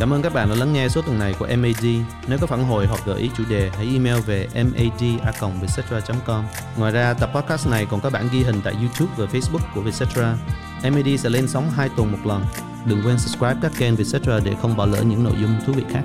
Cảm 0.00 0.12
ơn 0.12 0.22
các 0.22 0.34
bạn 0.34 0.48
đã 0.48 0.54
lắng 0.54 0.72
nghe 0.72 0.88
số 0.88 1.02
tuần 1.02 1.18
này 1.18 1.34
của 1.38 1.48
MAD. 1.56 1.84
Nếu 2.28 2.38
có 2.40 2.46
phản 2.46 2.64
hồi 2.64 2.86
hoặc 2.86 3.00
gợi 3.06 3.20
ý 3.20 3.30
chủ 3.36 3.44
đề, 3.48 3.70
hãy 3.76 3.88
email 3.92 4.20
về 4.20 4.48
mad.vietcetera.com. 4.54 6.44
Ngoài 6.76 6.92
ra, 6.92 7.14
tập 7.14 7.30
podcast 7.34 7.68
này 7.68 7.86
còn 7.90 8.00
có 8.00 8.10
bản 8.10 8.28
ghi 8.32 8.42
hình 8.42 8.60
tại 8.64 8.74
YouTube 8.74 9.12
và 9.16 9.26
Facebook 9.26 9.74
của 9.74 9.80
Vietcetera. 9.80 10.36
MAD 10.82 11.20
sẽ 11.20 11.30
lên 11.30 11.48
sóng 11.48 11.70
2 11.70 11.88
tuần 11.96 12.12
một 12.12 12.18
lần. 12.24 12.44
Đừng 12.84 13.02
quên 13.04 13.18
subscribe 13.18 13.56
các 13.62 13.72
kênh 13.78 13.96
Vietcetera 13.96 14.40
để 14.44 14.54
không 14.62 14.76
bỏ 14.76 14.86
lỡ 14.86 15.02
những 15.02 15.24
nội 15.24 15.34
dung 15.40 15.50
thú 15.66 15.72
vị 15.72 15.84
khác. 15.90 16.02